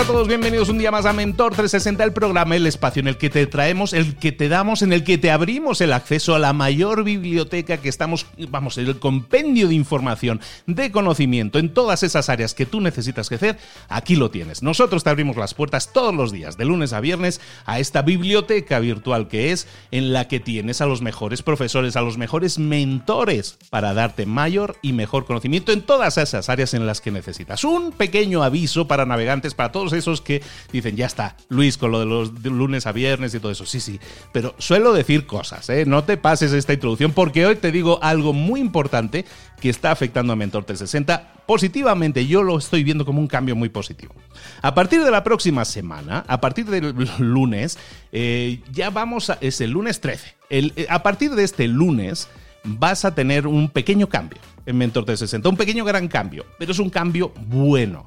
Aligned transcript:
A 0.00 0.04
todos, 0.04 0.28
bienvenidos 0.28 0.70
un 0.70 0.78
día 0.78 0.90
más 0.90 1.04
a 1.04 1.12
Mentor 1.12 1.52
360, 1.52 2.02
el 2.04 2.14
programa, 2.14 2.56
el 2.56 2.66
espacio 2.66 3.00
en 3.00 3.08
el 3.08 3.18
que 3.18 3.28
te 3.28 3.46
traemos, 3.46 3.92
el 3.92 4.16
que 4.16 4.32
te 4.32 4.48
damos, 4.48 4.80
en 4.80 4.94
el 4.94 5.04
que 5.04 5.18
te 5.18 5.30
abrimos 5.30 5.82
el 5.82 5.92
acceso 5.92 6.34
a 6.34 6.38
la 6.38 6.54
mayor 6.54 7.04
biblioteca 7.04 7.76
que 7.76 7.90
estamos, 7.90 8.24
vamos, 8.48 8.78
el 8.78 8.98
compendio 8.98 9.68
de 9.68 9.74
información, 9.74 10.40
de 10.66 10.90
conocimiento 10.90 11.58
en 11.58 11.74
todas 11.74 12.02
esas 12.02 12.30
áreas 12.30 12.54
que 12.54 12.64
tú 12.64 12.80
necesitas 12.80 13.28
crecer, 13.28 13.58
aquí 13.90 14.16
lo 14.16 14.30
tienes. 14.30 14.62
Nosotros 14.62 15.04
te 15.04 15.10
abrimos 15.10 15.36
las 15.36 15.52
puertas 15.52 15.92
todos 15.92 16.14
los 16.14 16.32
días, 16.32 16.56
de 16.56 16.64
lunes 16.64 16.94
a 16.94 17.00
viernes, 17.00 17.42
a 17.66 17.78
esta 17.78 18.00
biblioteca 18.00 18.78
virtual 18.78 19.28
que 19.28 19.52
es, 19.52 19.66
en 19.90 20.14
la 20.14 20.28
que 20.28 20.40
tienes 20.40 20.80
a 20.80 20.86
los 20.86 21.02
mejores 21.02 21.42
profesores, 21.42 21.96
a 21.96 22.00
los 22.00 22.16
mejores 22.16 22.58
mentores 22.58 23.58
para 23.68 23.92
darte 23.92 24.24
mayor 24.24 24.76
y 24.80 24.94
mejor 24.94 25.26
conocimiento 25.26 25.72
en 25.72 25.82
todas 25.82 26.16
esas 26.16 26.48
áreas 26.48 26.72
en 26.72 26.86
las 26.86 27.02
que 27.02 27.10
necesitas. 27.10 27.64
Un 27.64 27.92
pequeño 27.92 28.42
aviso 28.42 28.88
para 28.88 29.04
navegantes, 29.04 29.52
para 29.52 29.72
todos 29.72 29.89
esos 29.92 30.20
que 30.20 30.42
dicen, 30.72 30.96
ya 30.96 31.06
está, 31.06 31.36
Luis, 31.48 31.78
con 31.78 31.92
lo 31.92 32.00
de 32.00 32.06
los 32.06 32.42
lunes 32.44 32.86
a 32.86 32.92
viernes 32.92 33.34
y 33.34 33.40
todo 33.40 33.52
eso. 33.52 33.66
Sí, 33.66 33.80
sí, 33.80 34.00
pero 34.32 34.54
suelo 34.58 34.92
decir 34.92 35.26
cosas, 35.26 35.68
¿eh? 35.70 35.84
No 35.86 36.04
te 36.04 36.16
pases 36.16 36.52
esta 36.52 36.72
introducción 36.72 37.12
porque 37.12 37.46
hoy 37.46 37.56
te 37.56 37.72
digo 37.72 37.98
algo 38.02 38.32
muy 38.32 38.60
importante 38.60 39.24
que 39.60 39.70
está 39.70 39.90
afectando 39.90 40.32
a 40.32 40.36
Mentor 40.36 40.64
360 40.64 41.44
positivamente. 41.46 42.26
Yo 42.26 42.42
lo 42.42 42.58
estoy 42.58 42.84
viendo 42.84 43.04
como 43.04 43.20
un 43.20 43.26
cambio 43.26 43.56
muy 43.56 43.68
positivo. 43.68 44.14
A 44.62 44.74
partir 44.74 45.02
de 45.04 45.10
la 45.10 45.24
próxima 45.24 45.64
semana, 45.64 46.24
a 46.26 46.40
partir 46.40 46.66
del 46.66 46.94
lunes, 47.18 47.78
eh, 48.12 48.60
ya 48.72 48.90
vamos 48.90 49.30
a. 49.30 49.38
Es 49.40 49.60
el 49.60 49.70
lunes 49.70 50.00
13. 50.00 50.34
Eh, 50.50 50.86
a 50.88 51.02
partir 51.02 51.34
de 51.34 51.44
este 51.44 51.68
lunes 51.68 52.28
vas 52.64 53.04
a 53.04 53.14
tener 53.14 53.46
un 53.46 53.68
pequeño 53.68 54.08
cambio 54.08 54.40
en 54.66 54.78
Mentor 54.78 55.04
360. 55.04 55.48
Un 55.48 55.56
pequeño 55.56 55.84
gran 55.84 56.08
cambio, 56.08 56.44
pero 56.58 56.72
es 56.72 56.78
un 56.78 56.90
cambio 56.90 57.32
bueno. 57.46 58.06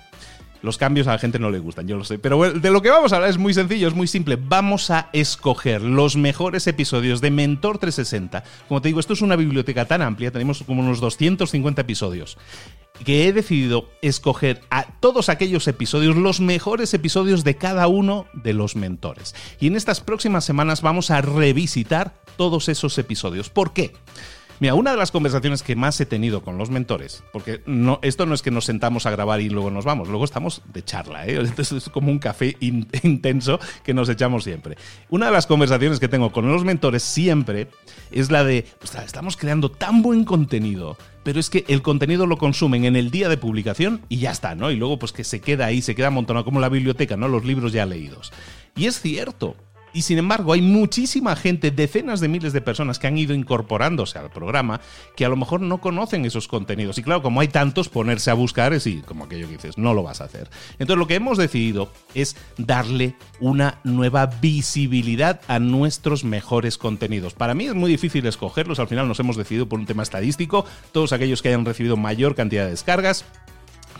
Los 0.64 0.78
cambios 0.78 1.08
a 1.08 1.12
la 1.12 1.20
gente 1.20 1.40
no 1.40 1.52
le 1.52 1.60
gustan, 1.60 1.88
yo 1.90 1.98
lo 1.98 2.06
sé. 2.06 2.18
Pero 2.18 2.54
de 2.54 2.72
lo 2.72 2.82
que 2.82 2.90
vamos 2.90 3.12
a 3.12 3.18
hablar 3.18 3.30
es 3.30 3.38
muy 3.38 3.54
sencillo, 3.54 3.90
es 3.90 3.94
muy 3.94 4.08
simple. 4.08 4.38
Vamos 4.38 4.90
a 4.92 5.10
escoger 5.12 5.82
los 5.82 6.16
mejores 6.16 6.66
episodios 6.68 7.20
de 7.20 7.32
Mentor 7.32 7.80
360. 7.80 8.46
Como 8.70 8.82
te 8.82 8.88
digo, 8.88 9.02
esto 9.02 9.12
es 9.12 9.22
una 9.22 9.36
biblioteca 9.36 9.84
tan 9.84 10.02
amplia, 10.02 10.32
tenemos 10.32 10.64
como 10.64 10.82
unos 10.82 11.02
250 11.02 11.82
episodios 11.82 12.38
que 13.04 13.28
he 13.28 13.34
decidido 13.34 13.90
escoger 14.02 14.62
a 14.70 14.86
todos 15.00 15.28
aquellos 15.28 15.68
episodios, 15.68 16.16
los 16.16 16.40
mejores 16.40 16.94
episodios 16.94 17.44
de 17.44 17.58
cada 17.58 17.88
uno 17.88 18.28
de 18.34 18.54
los 18.54 18.76
mentores. 18.78 19.36
Y 19.60 19.68
en 19.68 19.76
estas 19.76 20.00
próximas 20.00 20.46
semanas 20.46 20.82
vamos 20.82 21.12
a 21.12 21.22
revisitar 21.22 22.14
todos 22.38 22.70
esos 22.70 22.98
episodios. 22.98 23.50
¿Por 23.50 23.74
qué? 23.74 23.94
Mira, 24.60 24.76
una 24.76 24.92
de 24.92 24.98
las 24.98 25.12
conversaciones 25.12 25.64
que 25.64 25.76
más 25.76 26.00
he 26.00 26.06
tenido 26.06 26.42
con 26.42 26.58
los 26.58 26.70
mentores, 26.70 27.24
porque 27.34 27.62
no, 27.66 28.00
esto 28.02 28.26
no 28.26 28.34
es 28.34 28.42
que 28.42 28.52
nos 28.52 28.66
sentamos 28.66 29.06
a 29.06 29.12
grabar 29.12 29.42
y 29.42 29.50
luego 29.50 29.72
nos 29.72 29.86
vamos, 29.86 30.08
luego 30.08 30.26
estamos 30.26 30.62
de 30.72 30.84
charla, 30.84 31.28
¿eh? 31.28 31.42
es 31.58 31.90
como 31.92 32.12
un 32.12 32.20
café 32.20 32.56
intenso 32.60 33.60
que 33.84 33.94
nos 33.94 34.10
echamos 34.10 34.44
siempre. 34.44 34.78
Una 35.10 35.28
de 35.28 35.32
las 35.32 35.48
conversaciones 35.48 36.00
que 36.00 36.08
tengo 36.08 36.32
con 36.32 36.52
los 36.52 36.64
mentores 36.64 37.04
siempre 37.04 37.68
es 38.12 38.32
la 38.32 38.44
de, 38.44 38.66
estamos 39.04 39.38
creando 39.38 39.70
tan 39.70 40.02
buen 40.02 40.24
contenido, 40.24 40.98
pero 41.24 41.40
es 41.40 41.50
que 41.50 41.66
el 41.68 41.82
contenido 41.82 42.28
lo 42.28 42.38
consumen 42.38 42.86
en 42.86 42.96
el 42.96 43.12
día 43.12 43.30
de 43.30 43.38
publicación 43.38 44.02
y 44.10 44.18
ya 44.18 44.32
está, 44.32 44.56
¿no? 44.56 44.72
Y 44.72 44.76
luego 44.76 45.00
pues 45.00 45.12
que 45.12 45.24
se 45.24 45.42
queda 45.42 45.66
ahí, 45.66 45.82
se 45.82 45.96
queda 45.96 46.08
amontonado 46.08 46.46
como 46.46 46.60
la 46.60 46.70
biblioteca, 46.70 47.18
¿no? 47.18 47.28
Los 47.28 47.46
libros 47.46 47.72
ya 47.74 47.86
leídos. 47.86 48.32
Y 48.76 48.86
es 48.86 49.00
cierto, 49.00 49.56
y 49.94 50.02
sin 50.02 50.18
embargo, 50.18 50.54
hay 50.54 50.62
muchísima 50.62 51.36
gente, 51.36 51.72
decenas 51.72 52.20
de 52.20 52.28
miles 52.28 52.54
de 52.54 52.62
personas 52.62 53.00
que 53.00 53.08
han 53.08 53.18
ido 53.18 53.34
incorporándose 53.34 54.18
al 54.18 54.30
programa 54.30 54.82
que 55.16 55.26
a 55.26 55.30
lo 55.30 55.36
mejor 55.36 55.62
no 55.62 55.80
conocen 55.80 56.26
esos 56.26 56.48
contenidos. 56.48 56.98
Y 56.98 57.04
claro, 57.04 57.22
como 57.22 57.42
hay 57.42 57.48
tantos, 57.48 57.90
ponerse 57.90 58.32
a 58.32 58.34
buscar 58.34 58.74
es 58.74 58.88
y 58.88 59.02
como 59.02 59.26
aquello 59.26 59.48
que 59.48 59.54
dices, 59.54 59.78
no 59.78 59.94
lo 59.94 60.04
vas 60.04 60.22
a 60.22 60.26
hacer. 60.26 60.50
Entonces, 60.80 60.98
lo 60.98 61.08
que 61.08 61.16
hemos 61.16 61.38
decidido 61.38 61.92
es 62.16 62.36
darle 62.58 63.16
una 63.40 63.80
nueva 63.84 64.26
visibilidad 64.26 65.42
a 65.48 65.60
nuestros 65.60 66.24
mejores 66.24 66.78
contenidos. 66.78 67.34
Para 67.34 67.54
mí 67.54 67.66
es 67.66 67.76
muy 67.76 67.92
difícil 67.92 68.26
escogerlos, 68.26 68.80
al 68.80 68.88
final 68.88 69.08
nos 69.08 69.20
hemos 69.20 69.38
decidido 69.38 69.70
por 69.70 69.80
un 69.80 69.86
tema 69.86 70.04
estadístico, 70.04 70.66
todos 70.92 71.14
aquellos 71.14 71.42
que 71.42 71.50
hayan 71.50 71.66
recibido 71.66 71.98
mayor 71.98 72.36
cantidad 72.36 72.66
de 72.66 72.72
descargas 72.72 73.26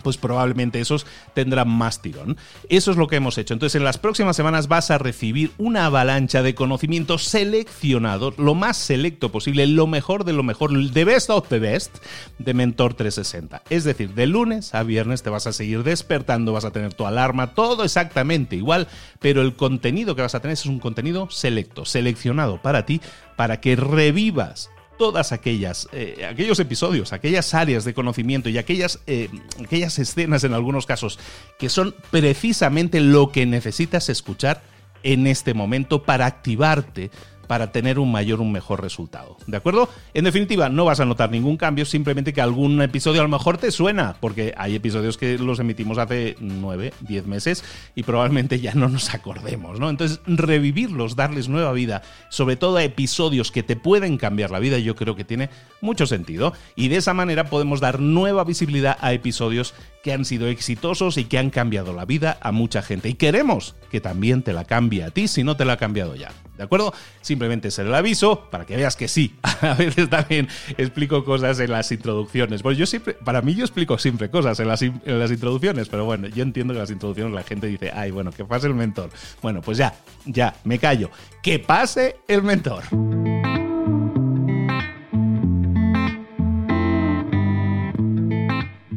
pues 0.04 0.16
probablemente 0.16 0.78
esos 0.78 1.06
tendrán 1.34 1.68
más 1.68 2.00
tirón. 2.00 2.36
Eso 2.68 2.92
es 2.92 2.96
lo 2.96 3.08
que 3.08 3.16
hemos 3.16 3.36
hecho. 3.38 3.54
Entonces, 3.54 3.74
en 3.74 3.82
las 3.82 3.98
próximas 3.98 4.36
semanas 4.36 4.68
vas 4.68 4.92
a 4.92 4.98
recibir 4.98 5.50
una 5.58 5.86
avalancha 5.86 6.42
de 6.42 6.54
conocimientos 6.54 7.24
seleccionados, 7.24 8.38
lo 8.38 8.54
más 8.54 8.76
selecto 8.76 9.32
posible, 9.32 9.66
lo 9.66 9.88
mejor 9.88 10.24
de 10.24 10.32
lo 10.32 10.44
mejor, 10.44 10.70
de 10.72 11.04
best 11.04 11.30
of 11.30 11.48
the 11.48 11.58
best 11.58 11.96
de 12.38 12.54
Mentor 12.54 12.94
360. 12.94 13.62
Es 13.70 13.82
decir, 13.82 14.14
de 14.14 14.26
lunes 14.26 14.74
a 14.74 14.84
viernes 14.84 15.22
te 15.22 15.30
vas 15.30 15.46
a 15.46 15.52
seguir 15.52 15.82
despertando, 15.82 16.52
vas 16.52 16.64
a 16.64 16.70
tener 16.70 16.94
tu 16.94 17.06
alarma, 17.06 17.54
todo 17.54 17.82
exactamente 17.82 18.56
igual, 18.56 18.86
pero 19.18 19.42
el 19.42 19.56
contenido 19.56 20.14
que 20.14 20.22
vas 20.22 20.34
a 20.34 20.40
tener 20.40 20.52
es 20.52 20.66
un 20.66 20.78
contenido 20.78 21.30
selecto, 21.30 21.84
seleccionado 21.84 22.60
para 22.60 22.86
ti, 22.86 23.00
para 23.36 23.60
que 23.60 23.74
revivas 23.74 24.70
todas 24.98 25.32
aquellas, 25.32 25.88
eh, 25.92 26.26
aquellos 26.28 26.58
episodios, 26.60 27.12
aquellas 27.12 27.54
áreas 27.54 27.84
de 27.84 27.94
conocimiento 27.94 28.48
y 28.48 28.58
aquellas, 28.58 29.00
eh, 29.06 29.28
aquellas 29.62 29.98
escenas 29.98 30.44
en 30.44 30.54
algunos 30.54 30.86
casos 30.86 31.18
que 31.58 31.68
son 31.68 31.94
precisamente 32.10 33.00
lo 33.00 33.30
que 33.30 33.46
necesitas 33.46 34.08
escuchar 34.08 34.62
en 35.02 35.26
este 35.26 35.54
momento 35.54 36.02
para 36.02 36.26
activarte 36.26 37.10
para 37.46 37.72
tener 37.72 37.98
un 37.98 38.10
mayor, 38.10 38.40
un 38.40 38.52
mejor 38.52 38.82
resultado. 38.82 39.36
¿De 39.46 39.56
acuerdo? 39.56 39.88
En 40.12 40.24
definitiva, 40.24 40.68
no 40.68 40.84
vas 40.84 41.00
a 41.00 41.04
notar 41.04 41.30
ningún 41.30 41.56
cambio, 41.56 41.84
simplemente 41.84 42.32
que 42.32 42.40
algún 42.40 42.80
episodio 42.82 43.20
a 43.20 43.24
lo 43.24 43.30
mejor 43.30 43.58
te 43.58 43.70
suena, 43.70 44.16
porque 44.20 44.54
hay 44.56 44.74
episodios 44.74 45.16
que 45.16 45.38
los 45.38 45.58
emitimos 45.58 45.98
hace 45.98 46.36
9, 46.40 46.92
10 47.00 47.26
meses 47.26 47.64
y 47.94 48.02
probablemente 48.02 48.60
ya 48.60 48.74
no 48.74 48.88
nos 48.88 49.14
acordemos, 49.14 49.80
¿no? 49.80 49.90
Entonces, 49.90 50.20
revivirlos, 50.26 51.16
darles 51.16 51.48
nueva 51.48 51.72
vida, 51.72 52.02
sobre 52.28 52.56
todo 52.56 52.76
a 52.76 52.84
episodios 52.84 53.50
que 53.50 53.62
te 53.62 53.76
pueden 53.76 54.16
cambiar 54.16 54.50
la 54.50 54.58
vida, 54.58 54.78
yo 54.78 54.94
creo 54.96 55.16
que 55.16 55.24
tiene 55.24 55.50
mucho 55.80 56.06
sentido. 56.06 56.52
Y 56.76 56.88
de 56.88 56.96
esa 56.96 57.14
manera 57.14 57.50
podemos 57.50 57.80
dar 57.80 58.00
nueva 58.00 58.44
visibilidad 58.44 58.96
a 59.00 59.12
episodios 59.12 59.74
que 60.02 60.12
han 60.12 60.24
sido 60.24 60.48
exitosos 60.48 61.16
y 61.16 61.24
que 61.24 61.38
han 61.38 61.50
cambiado 61.50 61.92
la 61.92 62.04
vida 62.04 62.38
a 62.40 62.52
mucha 62.52 62.82
gente. 62.82 63.08
Y 63.08 63.14
queremos 63.14 63.74
que 63.90 64.00
también 64.00 64.42
te 64.42 64.52
la 64.52 64.64
cambie 64.64 65.04
a 65.04 65.10
ti 65.10 65.28
si 65.28 65.44
no 65.44 65.56
te 65.56 65.64
la 65.64 65.74
ha 65.74 65.76
cambiado 65.78 66.14
ya. 66.14 66.30
¿De 66.56 66.62
acuerdo? 66.62 66.92
Simplemente 67.20 67.70
ser 67.70 67.86
el 67.86 67.94
aviso 67.94 68.48
para 68.50 68.64
que 68.64 68.76
veas 68.76 68.96
que 68.96 69.08
sí. 69.08 69.36
A 69.60 69.74
veces 69.74 70.08
también 70.08 70.48
explico 70.76 71.24
cosas 71.24 71.58
en 71.60 71.70
las 71.70 71.90
introducciones. 71.90 72.62
Pues 72.62 72.78
yo 72.78 72.86
siempre, 72.86 73.14
para 73.14 73.42
mí 73.42 73.54
yo 73.54 73.64
explico 73.64 73.98
siempre 73.98 74.30
cosas 74.30 74.58
en 74.60 74.68
las, 74.68 74.82
en 74.82 75.00
las 75.04 75.30
introducciones, 75.30 75.88
pero 75.88 76.04
bueno, 76.04 76.28
yo 76.28 76.42
entiendo 76.42 76.72
que 76.72 76.78
en 76.78 76.82
las 76.82 76.90
introducciones 76.90 77.34
la 77.34 77.42
gente 77.42 77.66
dice, 77.66 77.90
ay, 77.94 78.10
bueno, 78.10 78.30
que 78.30 78.44
pase 78.44 78.66
el 78.66 78.74
mentor. 78.74 79.10
Bueno, 79.42 79.60
pues 79.62 79.78
ya, 79.78 79.94
ya, 80.26 80.54
me 80.64 80.78
callo. 80.78 81.10
Que 81.42 81.58
pase 81.58 82.16
el 82.28 82.42
mentor. 82.42 82.84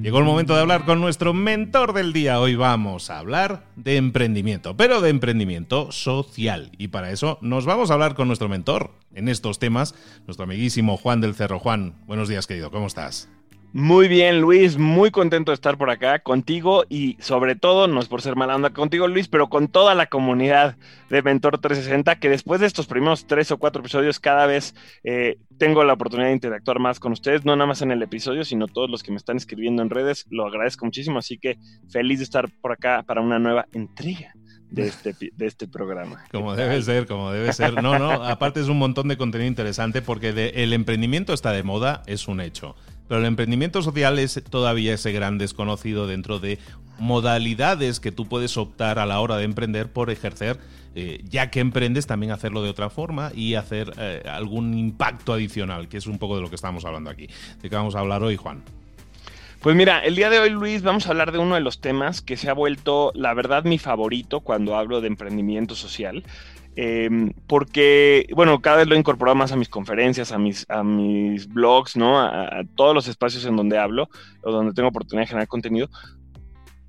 Llegó 0.07 0.19
el 0.19 0.23
momento 0.23 0.55
de 0.55 0.61
hablar 0.61 0.85
con 0.85 1.01
nuestro 1.01 1.33
mentor 1.33 1.91
del 1.91 2.13
día. 2.13 2.39
Hoy 2.39 2.55
vamos 2.55 3.09
a 3.09 3.19
hablar 3.19 3.65
de 3.75 3.97
emprendimiento, 3.97 4.77
pero 4.77 5.01
de 5.01 5.09
emprendimiento 5.09 5.91
social. 5.91 6.71
Y 6.77 6.87
para 6.87 7.11
eso 7.11 7.39
nos 7.41 7.65
vamos 7.65 7.91
a 7.91 7.95
hablar 7.95 8.15
con 8.15 8.29
nuestro 8.29 8.47
mentor 8.47 8.91
en 9.13 9.27
estos 9.27 9.59
temas, 9.59 9.95
nuestro 10.25 10.45
amiguísimo 10.45 10.95
Juan 10.95 11.19
del 11.19 11.35
Cerro. 11.35 11.59
Juan, 11.59 11.95
buenos 12.05 12.29
días 12.29 12.47
querido, 12.47 12.71
¿cómo 12.71 12.87
estás? 12.87 13.27
Muy 13.73 14.07
bien, 14.07 14.39
Luis, 14.39 14.77
muy 14.77 15.11
contento 15.11 15.51
de 15.51 15.55
estar 15.55 15.77
por 15.77 15.89
acá 15.89 16.19
contigo 16.19 16.85
y 16.89 17.17
sobre 17.19 17.55
todo, 17.55 17.87
no 17.87 17.99
es 17.99 18.07
por 18.07 18.21
ser 18.21 18.35
mala 18.35 18.55
onda 18.55 18.69
contigo, 18.69 19.07
Luis, 19.07 19.27
pero 19.27 19.49
con 19.49 19.67
toda 19.67 19.93
la 19.93 20.07
comunidad 20.07 20.77
de 21.09 21.21
Mentor 21.21 21.59
360, 21.59 22.15
que 22.15 22.29
después 22.29 22.61
de 22.61 22.65
estos 22.65 22.87
primeros 22.87 23.27
tres 23.27 23.51
o 23.51 23.57
cuatro 23.57 23.81
episodios, 23.81 24.19
cada 24.19 24.45
vez 24.45 24.73
eh, 25.03 25.37
tengo 25.57 25.83
la 25.83 25.93
oportunidad 25.93 26.29
de 26.29 26.33
interactuar 26.33 26.79
más 26.79 26.99
con 26.99 27.11
ustedes, 27.11 27.43
no 27.43 27.55
nada 27.55 27.67
más 27.67 27.81
en 27.81 27.91
el 27.91 28.01
episodio, 28.01 28.45
sino 28.45 28.67
todos 28.67 28.89
los 28.89 29.03
que 29.03 29.11
me 29.11 29.17
están 29.17 29.35
escribiendo 29.35 29.81
en 29.81 29.89
redes, 29.89 30.25
lo 30.29 30.47
agradezco 30.47 30.85
muchísimo, 30.85 31.19
así 31.19 31.37
que 31.37 31.57
feliz 31.89 32.19
de 32.19 32.23
estar 32.23 32.49
por 32.61 32.71
acá 32.71 33.03
para 33.03 33.21
una 33.21 33.37
nueva 33.37 33.67
entrega. 33.73 34.33
De 34.69 34.85
este, 34.85 35.15
de 35.33 35.45
este 35.45 35.65
programa. 35.65 36.25
Como 36.33 36.53
debe 36.53 36.81
ser, 36.81 37.07
como 37.07 37.31
debe 37.31 37.53
ser. 37.53 37.81
No, 37.81 37.97
no, 37.97 38.11
aparte 38.11 38.59
es 38.59 38.67
un 38.67 38.77
montón 38.77 39.07
de 39.07 39.15
contenido 39.15 39.47
interesante 39.47 40.01
porque 40.01 40.51
el 40.53 40.73
emprendimiento 40.73 41.31
está 41.31 41.53
de 41.53 41.63
moda, 41.63 42.03
es 42.05 42.27
un 42.27 42.41
hecho. 42.41 42.75
Pero 43.07 43.21
el 43.21 43.25
emprendimiento 43.25 43.81
social 43.81 44.19
es 44.19 44.41
todavía 44.49 44.93
ese 44.93 45.11
gran 45.11 45.37
desconocido 45.37 46.07
dentro 46.07 46.39
de 46.39 46.59
modalidades 46.99 47.99
que 47.99 48.11
tú 48.11 48.27
puedes 48.27 48.57
optar 48.57 48.99
a 48.99 49.05
la 49.05 49.19
hora 49.19 49.37
de 49.37 49.43
emprender 49.43 49.91
por 49.91 50.09
ejercer, 50.09 50.57
eh, 50.95 51.21
ya 51.29 51.49
que 51.49 51.59
emprendes, 51.59 52.07
también 52.07 52.31
hacerlo 52.31 52.63
de 52.63 52.69
otra 52.69 52.89
forma 52.89 53.31
y 53.35 53.55
hacer 53.55 53.93
eh, 53.97 54.23
algún 54.29 54.73
impacto 54.73 55.33
adicional, 55.33 55.87
que 55.87 55.97
es 55.97 56.07
un 56.07 56.17
poco 56.17 56.35
de 56.35 56.41
lo 56.41 56.49
que 56.49 56.55
estamos 56.55 56.85
hablando 56.85 57.09
aquí. 57.09 57.27
¿De 57.61 57.69
qué 57.69 57.75
vamos 57.75 57.95
a 57.95 57.99
hablar 57.99 58.23
hoy, 58.23 58.35
Juan? 58.35 58.63
Pues 59.61 59.75
mira, 59.75 59.99
el 59.99 60.15
día 60.15 60.29
de 60.29 60.39
hoy, 60.39 60.51
Luis, 60.51 60.83
vamos 60.83 61.07
a 61.07 61.09
hablar 61.09 61.31
de 61.31 61.39
uno 61.39 61.55
de 61.55 61.61
los 61.61 61.81
temas 61.81 62.21
que 62.21 62.37
se 62.37 62.49
ha 62.49 62.53
vuelto, 62.53 63.11
la 63.15 63.33
verdad, 63.33 63.63
mi 63.63 63.79
favorito 63.79 64.41
cuando 64.41 64.75
hablo 64.75 65.01
de 65.01 65.07
emprendimiento 65.07 65.75
social. 65.75 66.23
Em, 66.79 67.33
porque, 67.47 68.27
bueno, 68.35 68.61
cada 68.61 68.77
vez 68.77 68.87
lo 68.87 68.93
he 68.93 68.99
incorporado 68.99 69.33
más 69.33 69.51
a 69.51 69.55
mis 69.55 69.67
conferencias, 69.67 70.31
a 70.31 70.37
mis, 70.37 70.63
a 70.69 70.83
mis 70.83 71.47
blogs, 71.47 71.97
¿no? 71.97 72.19
A, 72.19 72.61
todos 72.75 72.93
los 72.93 73.07
espacios 73.07 73.45
en 73.45 73.55
donde 73.55 73.79
hablo 73.79 74.09
o 74.43 74.51
donde 74.51 74.73
tengo 74.73 74.89
oportunidad 74.89 75.23
de 75.23 75.27
generar 75.27 75.47
contenido. 75.47 75.89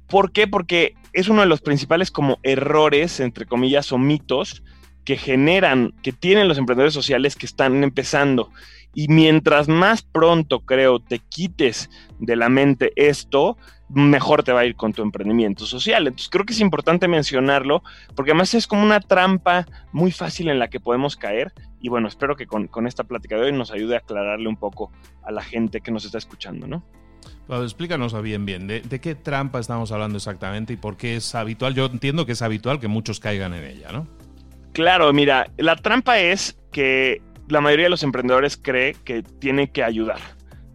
¿Por 0.06 0.31
qué? 0.31 0.46
Porque 0.46 0.94
es 1.14 1.29
uno 1.31 1.40
de 1.40 1.46
los 1.46 1.62
principales 1.62 2.11
como 2.11 2.38
errores, 2.43 3.19
entre 3.19 3.46
comillas, 3.46 3.90
o 3.90 3.96
mitos 3.96 4.62
que 5.06 5.17
generan, 5.17 5.94
que 6.02 6.12
tienen 6.12 6.49
los 6.49 6.58
emprendedores 6.58 6.93
sociales 6.93 7.34
que 7.34 7.46
están 7.46 7.82
empezando. 7.82 8.50
Y 8.94 9.08
mientras 9.08 9.69
más 9.69 10.02
pronto, 10.02 10.61
creo, 10.61 10.99
te 10.99 11.19
quites 11.19 11.90
de 12.19 12.37
la 12.37 12.49
mente 12.49 12.93
esto, 12.96 13.56
mejor 13.88 14.43
te 14.43 14.52
va 14.52 14.61
a 14.61 14.67
ir 14.67 14.76
con 14.76 14.93
tu 14.93 15.02
emprendimiento 15.02 15.67
social. 15.67 16.06
Entonces 16.06 16.29
creo 16.29 16.44
que 16.44 16.52
es 16.52 16.61
importante 16.61 17.08
mencionarlo 17.08 17.82
porque 18.14 18.32
además 18.32 18.55
es 18.55 18.67
como 18.67 18.82
una 18.82 19.00
trampa 19.00 19.67
muy 19.93 20.11
fácil 20.11 20.49
en 20.49 20.58
la 20.58 20.69
que 20.69 20.81
podemos 20.81 21.17
caer 21.17 21.52
y 21.81 21.88
bueno, 21.88 22.08
espero 22.08 22.37
que 22.37 22.46
con, 22.46 22.69
esta 22.87 23.05
plática 23.05 23.37
de 23.37 23.43
hoy 23.43 23.52
nos 23.52 23.70
ayude 23.70 23.94
a 23.94 23.99
aclararle 23.99 24.49
un 24.49 24.56
poco 24.56 24.91
a 25.23 25.31
la 25.31 25.43
gente 25.43 25.81
que 25.81 25.91
nos 25.91 26.05
está 26.05 26.19
escuchando, 26.19 26.67
¿no? 26.67 26.84
explícanos 27.62 28.20
bien, 28.23 28.44
bien, 28.44 28.67
¿de, 28.67 28.81
¿de, 28.82 29.00
qué 29.00 29.14
trampa 29.14 29.58
estamos 29.58 29.91
hablando 29.91 30.19
exactamente 30.19 30.75
y 30.75 30.76
por 30.76 30.99
qué 30.99 31.17
es 31.17 31.34
habitual? 31.34 31.75
Yo 31.75 31.87
entiendo 31.87 32.26
que 32.26 32.32
es 32.32 32.43
habitual 32.43 32.79
que 32.79 32.88
muchos 32.88 33.20
caigan 33.20 33.55
en 33.55 33.64
ella, 33.64 33.91
¿no? 33.91 34.06
Claro, 34.73 35.11
mira, 35.14 35.50
la 35.56 35.75
trampa 35.76 36.19
es 36.19 36.58
que 36.73 37.23
la 37.49 37.61
mayoría 37.61 37.87
de 37.87 37.91
los 37.91 38.03
emprendedores 38.03 38.56
cree 38.56 38.95
que 39.05 39.23
tiene 39.23 39.71
que 39.71 39.83
ayudar. 39.83 40.21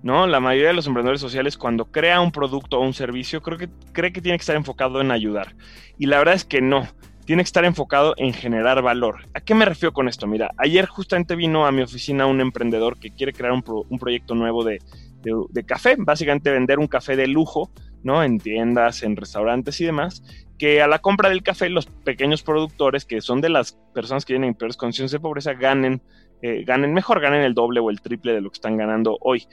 ¿no? 0.02 0.28
La 0.28 0.40
mayoría 0.40 0.70
de 0.70 0.74
los 0.74 0.88
emprendedores 0.88 1.22
sociales 1.22 1.58
cuando 1.58 1.86
crea 1.86 2.20
un 2.20 2.32
producto 2.32 2.78
o 2.78 2.82
un 2.82 2.94
servicio 2.94 3.42
creo 3.42 3.58
que 3.58 3.70
cree 3.94 4.12
que 4.12 4.22
tiene 4.22 4.38
que 4.38 4.42
estar 4.42 4.56
enfocado 4.56 5.00
en 5.02 5.12
ayudar. 5.12 5.56
Y 5.98 6.08
la 6.08 6.18
verdad 6.18 6.36
es 6.36 6.44
que 6.44 6.62
no, 6.62 6.88
tiene 7.26 7.42
que 7.42 7.48
estar 7.48 7.66
enfocado 7.66 8.14
en 8.18 8.34
generar 8.34 8.82
valor. 8.82 9.28
¿A 9.34 9.42
qué 9.42 9.56
me 9.56 9.66
refiero 9.66 9.94
con 9.94 10.08
esto? 10.08 10.28
Mira, 10.28 10.52
ayer 10.58 10.86
justamente 10.88 11.36
vino 11.36 11.66
a 11.66 11.72
mi 11.72 11.82
oficina 11.82 12.26
un 12.26 12.42
emprendedor 12.42 13.00
que 13.00 13.12
quiere 13.12 13.34
crear 13.34 13.54
un, 13.54 13.64
proyecto 14.00 14.36
nuevo 14.36 14.64
de, 14.64 14.80
de, 15.22 15.64
café, 15.64 15.96
básicamente 15.98 16.52
vender 16.52 16.80
un 16.80 16.88
café 16.88 17.16
de 17.16 17.28
lujo, 17.28 17.72
¿no? 18.04 18.24
En 18.24 18.40
tiendas, 18.40 19.04
en 19.04 19.16
restaurantes 19.16 19.80
y 19.80 19.86
demás, 19.86 20.22
que 20.58 20.82
a 20.82 20.88
la 20.88 21.00
compra 21.00 21.30
del 21.30 21.44
café 21.44 21.70
los 21.70 21.86
pequeños 21.86 22.44
productores, 22.44 23.06
que 23.06 23.22
son 23.22 23.40
de 23.40 23.50
las 23.50 23.74
personas 23.94 24.26
que 24.26 24.34
vienen 24.34 24.50
en 24.50 24.56
peores 24.56 24.76
condiciones 24.76 25.12
de 25.12 25.20
pobreza, 25.20 25.54
ganen 25.54 26.02
eh, 26.44 26.66
ganen 26.66 26.94
mejor, 26.94 27.22
ganen 27.22 27.42
el 27.42 27.54
doble 27.54 27.80
o 27.80 27.90
el 27.90 28.02
triple 28.02 28.34
de 28.34 28.42
lo 28.42 28.50
que 28.50 28.58
están 28.58 28.76
ganando 28.76 29.18
hoy. 29.22 29.48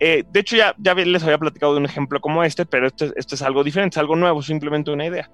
Eh, 0.00 0.24
de 0.28 0.40
hecho, 0.40 0.56
ya, 0.56 0.74
ya 0.76 0.92
les 0.92 1.22
había 1.22 1.38
platicado 1.38 1.74
de 1.74 1.78
un 1.78 1.86
ejemplo 1.86 2.20
como 2.20 2.42
este, 2.42 2.66
pero 2.66 2.88
este, 2.88 3.12
este, 3.14 3.36
es 3.36 3.42
algo 3.42 3.62
diferente, 3.62 3.94
es 3.94 3.98
algo 3.98 4.16
nuevo, 4.16 4.42
simplemente 4.42 4.90
una 4.90 5.06
idea. 5.06 5.30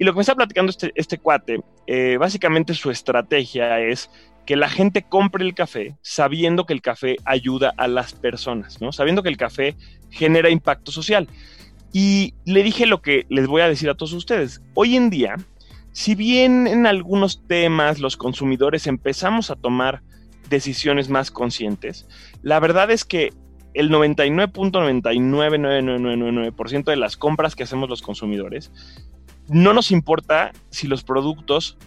Y 0.00 0.04
lo 0.04 0.12
que 0.12 0.16
me 0.16 0.22
está 0.22 0.34
platicando 0.34 0.70
este, 0.70 0.90
este 0.96 1.18
cuate, 1.18 1.60
eh, 1.86 2.16
básicamente 2.18 2.74
su 2.74 2.90
estrategia 2.90 3.78
es 3.78 4.10
que 4.46 4.56
la 4.56 4.68
gente 4.68 5.04
compre 5.04 5.44
el 5.44 5.54
café 5.54 5.96
sabiendo 6.02 6.66
que 6.66 6.72
el 6.72 6.82
café 6.82 7.18
ayuda 7.24 7.72
a 7.76 7.86
las 7.86 8.12
personas, 8.12 8.80
¿no? 8.80 8.90
Sabiendo 8.90 9.22
que 9.22 9.28
el 9.28 9.36
café 9.36 9.76
genera 10.10 10.50
impacto 10.50 10.90
social. 10.90 11.28
Y 11.92 12.34
le 12.44 12.64
dije 12.64 12.86
lo 12.86 13.00
que 13.00 13.26
les 13.28 13.46
voy 13.46 13.62
a 13.62 13.68
decir 13.68 13.90
a 13.90 13.94
todos 13.94 14.12
ustedes. 14.12 14.60
Hoy 14.74 14.96
en 14.96 15.10
día, 15.10 15.36
si 15.92 16.16
bien 16.16 16.66
en 16.66 16.88
algunos 16.88 17.46
temas 17.46 18.00
los 18.00 18.16
consumidores 18.16 18.88
empezamos 18.88 19.52
a 19.52 19.56
tomar 19.56 20.02
decisiones 20.48 21.08
más 21.08 21.30
conscientes. 21.30 22.08
La 22.42 22.60
verdad 22.60 22.90
es 22.90 23.04
que 23.04 23.32
el 23.74 23.90
99.99999% 23.90 26.84
de 26.84 26.96
las 26.96 27.16
compras 27.16 27.54
que 27.54 27.62
hacemos 27.62 27.88
los 27.88 28.02
consumidores, 28.02 28.72
no 29.48 29.72
nos 29.72 29.90
importa 29.90 30.52
si 30.70 30.86
los 30.88 31.04
productos 31.04 31.78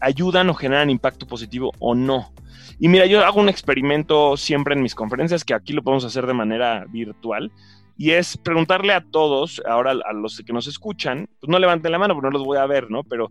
ayudan 0.00 0.48
o 0.48 0.54
generan 0.54 0.90
impacto 0.90 1.26
positivo 1.26 1.72
o 1.78 1.94
no. 1.94 2.32
Y 2.78 2.88
mira, 2.88 3.06
yo 3.06 3.24
hago 3.24 3.40
un 3.40 3.48
experimento 3.48 4.36
siempre 4.36 4.74
en 4.74 4.82
mis 4.82 4.94
conferencias, 4.94 5.44
que 5.44 5.54
aquí 5.54 5.72
lo 5.72 5.82
podemos 5.82 6.04
hacer 6.04 6.26
de 6.26 6.34
manera 6.34 6.86
virtual, 6.88 7.50
y 7.98 8.12
es 8.12 8.36
preguntarle 8.38 8.94
a 8.94 9.02
todos, 9.02 9.60
ahora 9.68 9.90
a 9.90 10.12
los 10.14 10.42
que 10.46 10.54
nos 10.54 10.66
escuchan, 10.66 11.28
pues 11.38 11.50
no 11.50 11.58
levanten 11.58 11.92
la 11.92 11.98
mano 11.98 12.14
porque 12.14 12.28
no 12.28 12.38
los 12.38 12.46
voy 12.46 12.56
a 12.56 12.64
ver, 12.64 12.90
¿no? 12.90 13.04
Pero 13.04 13.30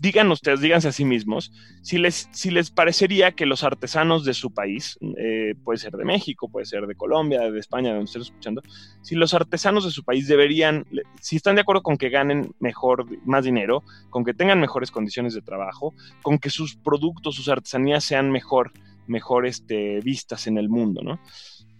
digan 0.00 0.30
ustedes, 0.30 0.60
díganse 0.60 0.88
a 0.88 0.92
sí 0.92 1.04
mismos, 1.04 1.52
si 1.82 1.98
les, 1.98 2.28
si 2.32 2.50
les 2.50 2.70
parecería 2.70 3.32
que 3.32 3.44
los 3.44 3.62
artesanos 3.62 4.24
de 4.24 4.32
su 4.32 4.52
país, 4.52 4.98
eh, 5.18 5.54
puede 5.62 5.78
ser 5.78 5.92
de 5.92 6.06
México, 6.06 6.48
puede 6.48 6.64
ser 6.64 6.86
de 6.86 6.94
Colombia, 6.94 7.50
de 7.50 7.58
España, 7.58 7.90
donde 7.90 8.06
estén 8.06 8.22
escuchando, 8.22 8.62
si 9.02 9.14
los 9.14 9.34
artesanos 9.34 9.84
de 9.84 9.90
su 9.90 10.02
país 10.02 10.26
deberían, 10.26 10.86
si 11.20 11.36
están 11.36 11.56
de 11.56 11.60
acuerdo 11.60 11.82
con 11.82 11.98
que 11.98 12.08
ganen 12.08 12.54
mejor, 12.60 13.06
más 13.26 13.44
dinero, 13.44 13.84
con 14.08 14.24
que 14.24 14.32
tengan 14.32 14.58
mejores 14.58 14.90
condiciones 14.90 15.34
de 15.34 15.42
trabajo, 15.42 15.94
con 16.22 16.38
que 16.38 16.48
sus 16.48 16.76
productos, 16.76 17.36
sus 17.36 17.50
artesanías 17.50 18.02
sean 18.02 18.32
mejor, 18.32 18.72
mejor 19.06 19.46
este, 19.46 20.00
vistas 20.00 20.46
en 20.46 20.56
el 20.56 20.70
mundo, 20.70 21.02
¿no? 21.02 21.20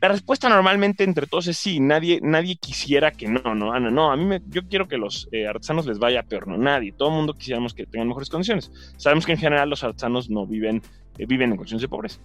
La 0.00 0.09
respuesta 0.09 0.49
normalmente 0.49 1.04
entre 1.04 1.26
todos 1.26 1.47
es 1.47 1.59
sí, 1.59 1.78
nadie, 1.78 2.21
nadie 2.23 2.57
quisiera 2.57 3.11
que 3.11 3.28
no, 3.28 3.54
no, 3.54 3.73
Ana, 3.73 3.90
no, 3.90 4.11
a 4.11 4.16
mí 4.16 4.25
me, 4.25 4.40
yo 4.49 4.66
quiero 4.66 4.88
que 4.88 4.97
los 4.97 5.28
eh, 5.30 5.47
artesanos 5.47 5.87
les 5.87 5.99
vaya 5.99 6.23
peor, 6.23 6.49
no, 6.49 6.57
nadie, 6.57 6.92
todo 6.92 7.11
el 7.11 7.16
mundo 7.16 7.35
quisiéramos 7.35 7.75
que 7.75 7.85
tengan 7.85 8.09
mejores 8.09 8.30
condiciones. 8.30 8.73
Sabemos 8.97 9.26
que 9.26 9.33
en 9.33 9.38
general 9.38 9.69
los 9.69 9.85
artesanos 9.85 10.30
no 10.30 10.47
viven, 10.47 10.83
eh, 11.19 11.26
viven 11.26 11.50
en 11.50 11.57
condiciones 11.57 11.83
de 11.83 11.88
pobreza. 11.88 12.19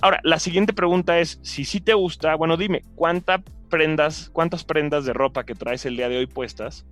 Ahora, 0.00 0.20
la 0.22 0.38
siguiente 0.38 0.72
pregunta 0.72 1.18
es, 1.18 1.40
si 1.42 1.64
sí 1.64 1.80
te 1.80 1.94
gusta, 1.94 2.34
bueno, 2.36 2.56
dime, 2.56 2.82
¿cuántas 2.94 3.40
prendas, 3.70 4.30
¿cuántas 4.32 4.62
prendas 4.64 5.04
de 5.04 5.12
ropa 5.12 5.44
que 5.44 5.54
traes 5.54 5.84
el 5.84 5.96
día 5.96 6.08
de 6.08 6.18
hoy 6.18 6.26
puestas 6.26 6.86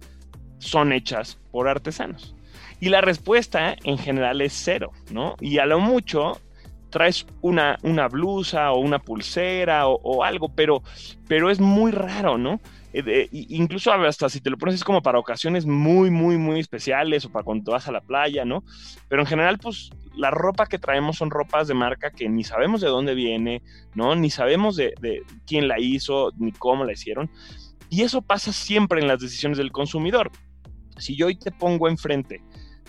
son 0.58 0.92
hechas 0.92 1.38
por 1.52 1.68
artesanos? 1.68 2.34
Y 2.80 2.88
la 2.88 3.02
respuesta 3.02 3.76
en 3.84 3.98
general 3.98 4.40
es 4.40 4.52
cero, 4.52 4.90
¿no? 5.12 5.36
Y 5.40 5.58
a 5.58 5.66
lo 5.66 5.78
mucho 5.78 6.40
traes 6.94 7.26
una, 7.40 7.76
una 7.82 8.06
blusa 8.06 8.70
o 8.70 8.78
una 8.78 9.00
pulsera 9.00 9.88
o, 9.88 10.22
algo, 10.22 10.48
pero, 10.48 10.80
pero 11.26 11.50
es 11.50 11.58
muy 11.58 11.90
raro, 11.90 12.38
¿no? 12.38 12.60
Eh, 12.92 13.28
incluso 13.32 13.92
hasta 13.92 14.28
si 14.28 14.40
te 14.40 14.48
lo 14.48 14.56
pones 14.56 14.76
es 14.76 14.84
como 14.84 15.02
para 15.02 15.18
ocasiones 15.18 15.66
muy, 15.66 16.12
muy, 16.12 16.38
muy 16.38 16.60
especiales 16.60 17.24
o 17.24 17.32
para 17.32 17.42
cuando 17.42 17.72
vas 17.72 17.88
a 17.88 17.92
la 17.92 18.00
playa, 18.00 18.44
¿no? 18.44 18.62
Pero 19.08 19.22
en 19.22 19.26
general, 19.26 19.58
pues 19.58 19.90
la 20.14 20.30
ropa 20.30 20.66
que 20.66 20.78
traemos 20.78 21.16
son 21.16 21.32
ropas 21.32 21.66
de 21.66 21.74
marca 21.74 22.12
que 22.12 22.28
ni 22.28 22.44
sabemos 22.44 22.80
de 22.80 22.86
dónde 22.86 23.16
viene, 23.16 23.60
¿no? 23.96 24.14
Ni 24.14 24.30
sabemos 24.30 24.76
de, 24.76 24.94
de 25.00 25.24
quién 25.48 25.66
la 25.66 25.80
hizo, 25.80 26.30
ni 26.38 26.52
cómo 26.52 26.84
la 26.84 26.92
hicieron. 26.92 27.28
Y 27.90 28.02
eso 28.02 28.22
pasa 28.22 28.52
siempre 28.52 29.00
en 29.00 29.08
las 29.08 29.18
decisiones 29.18 29.58
del 29.58 29.72
consumidor. 29.72 30.30
Si 30.98 31.16
yo 31.16 31.26
hoy 31.26 31.34
te 31.34 31.50
pongo 31.50 31.88
enfrente 31.88 32.40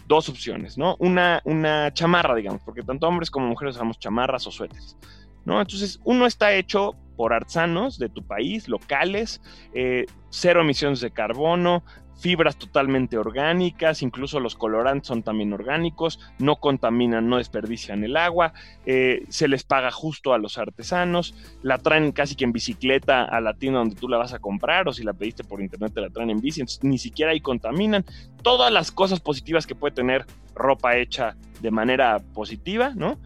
dos 0.08 0.30
opciones, 0.30 0.78
¿no? 0.78 0.96
Una, 1.00 1.42
una 1.46 1.94
chamarra, 1.94 2.36
digamos, 2.36 2.62
porque 2.64 2.84
tanto 2.84 3.08
hombres 3.08 3.32
como 3.32 3.48
mujeres 3.48 3.76
usamos 3.76 4.00
chamarras 4.00 4.46
o 4.48 4.52
suéteres, 4.52 4.98
¿no? 5.46 5.60
Entonces, 5.60 6.00
uno 6.04 6.26
está 6.26 6.54
hecho 6.54 6.96
por 7.16 7.34
artesanos 7.34 7.98
de 7.98 8.10
tu 8.10 8.26
país, 8.26 8.68
locales, 8.68 9.42
eh, 9.74 10.06
cero 10.30 10.62
emisiones 10.62 11.00
de 11.00 11.12
carbono, 11.12 11.84
fibras 12.18 12.58
totalmente 12.58 13.18
orgánicas, 13.18 14.02
incluso 14.02 14.40
los 14.40 14.56
colorantes 14.56 15.08
son 15.08 15.24
también 15.24 15.54
orgánicos, 15.54 16.20
no 16.40 16.58
contaminan, 16.58 17.28
no 17.28 17.38
desperdician 17.38 18.04
el 18.04 18.18
agua, 18.18 18.54
eh, 18.86 19.26
se 19.30 19.48
les 19.48 19.64
paga 19.64 19.92
justo 19.92 20.34
a 20.34 20.38
los 20.38 20.58
artesanos, 20.58 21.36
la 21.62 21.78
traen 21.78 22.12
casi 22.12 22.36
que 22.36 22.46
en 22.46 22.54
bicicleta 22.54 23.24
a 23.24 23.42
la 23.42 23.54
tienda 23.54 23.80
donde 23.80 23.96
tú 23.96 24.08
la 24.08 24.18
vas 24.18 24.34
a 24.34 24.40
comprar 24.40 24.88
o 24.88 24.94
si 24.94 25.04
la 25.04 25.14
pediste 25.14 25.44
por 25.44 25.62
internet 25.62 25.94
te 25.94 26.02
la 26.02 26.10
traen 26.10 26.30
en 26.30 26.40
bici, 26.40 26.62
entonces 26.62 26.84
ni 26.84 26.98
siquiera 26.98 27.32
ahí 27.32 27.42
contaminan, 27.42 28.06
todas 28.42 28.72
las 28.72 28.92
cosas 28.92 29.20
positivas 29.20 29.68
que 29.68 29.76
puede 29.76 29.94
tener 29.94 30.26
ropa 30.54 30.98
hecha 30.98 31.36
de 31.62 31.72
manera 31.72 32.20
positiva, 32.34 32.92
¿no? 32.96 33.20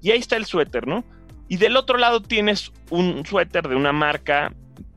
Y 0.00 0.10
ahí 0.10 0.18
está 0.18 0.36
el 0.36 0.46
suéter, 0.46 0.86
¿no? 0.86 1.04
Y 1.48 1.58
del 1.58 1.76
otro 1.76 1.98
lado 1.98 2.22
tienes 2.22 2.72
un 2.90 3.24
suéter 3.26 3.68
de 3.68 3.76
una 3.76 3.92
marca 3.92 4.52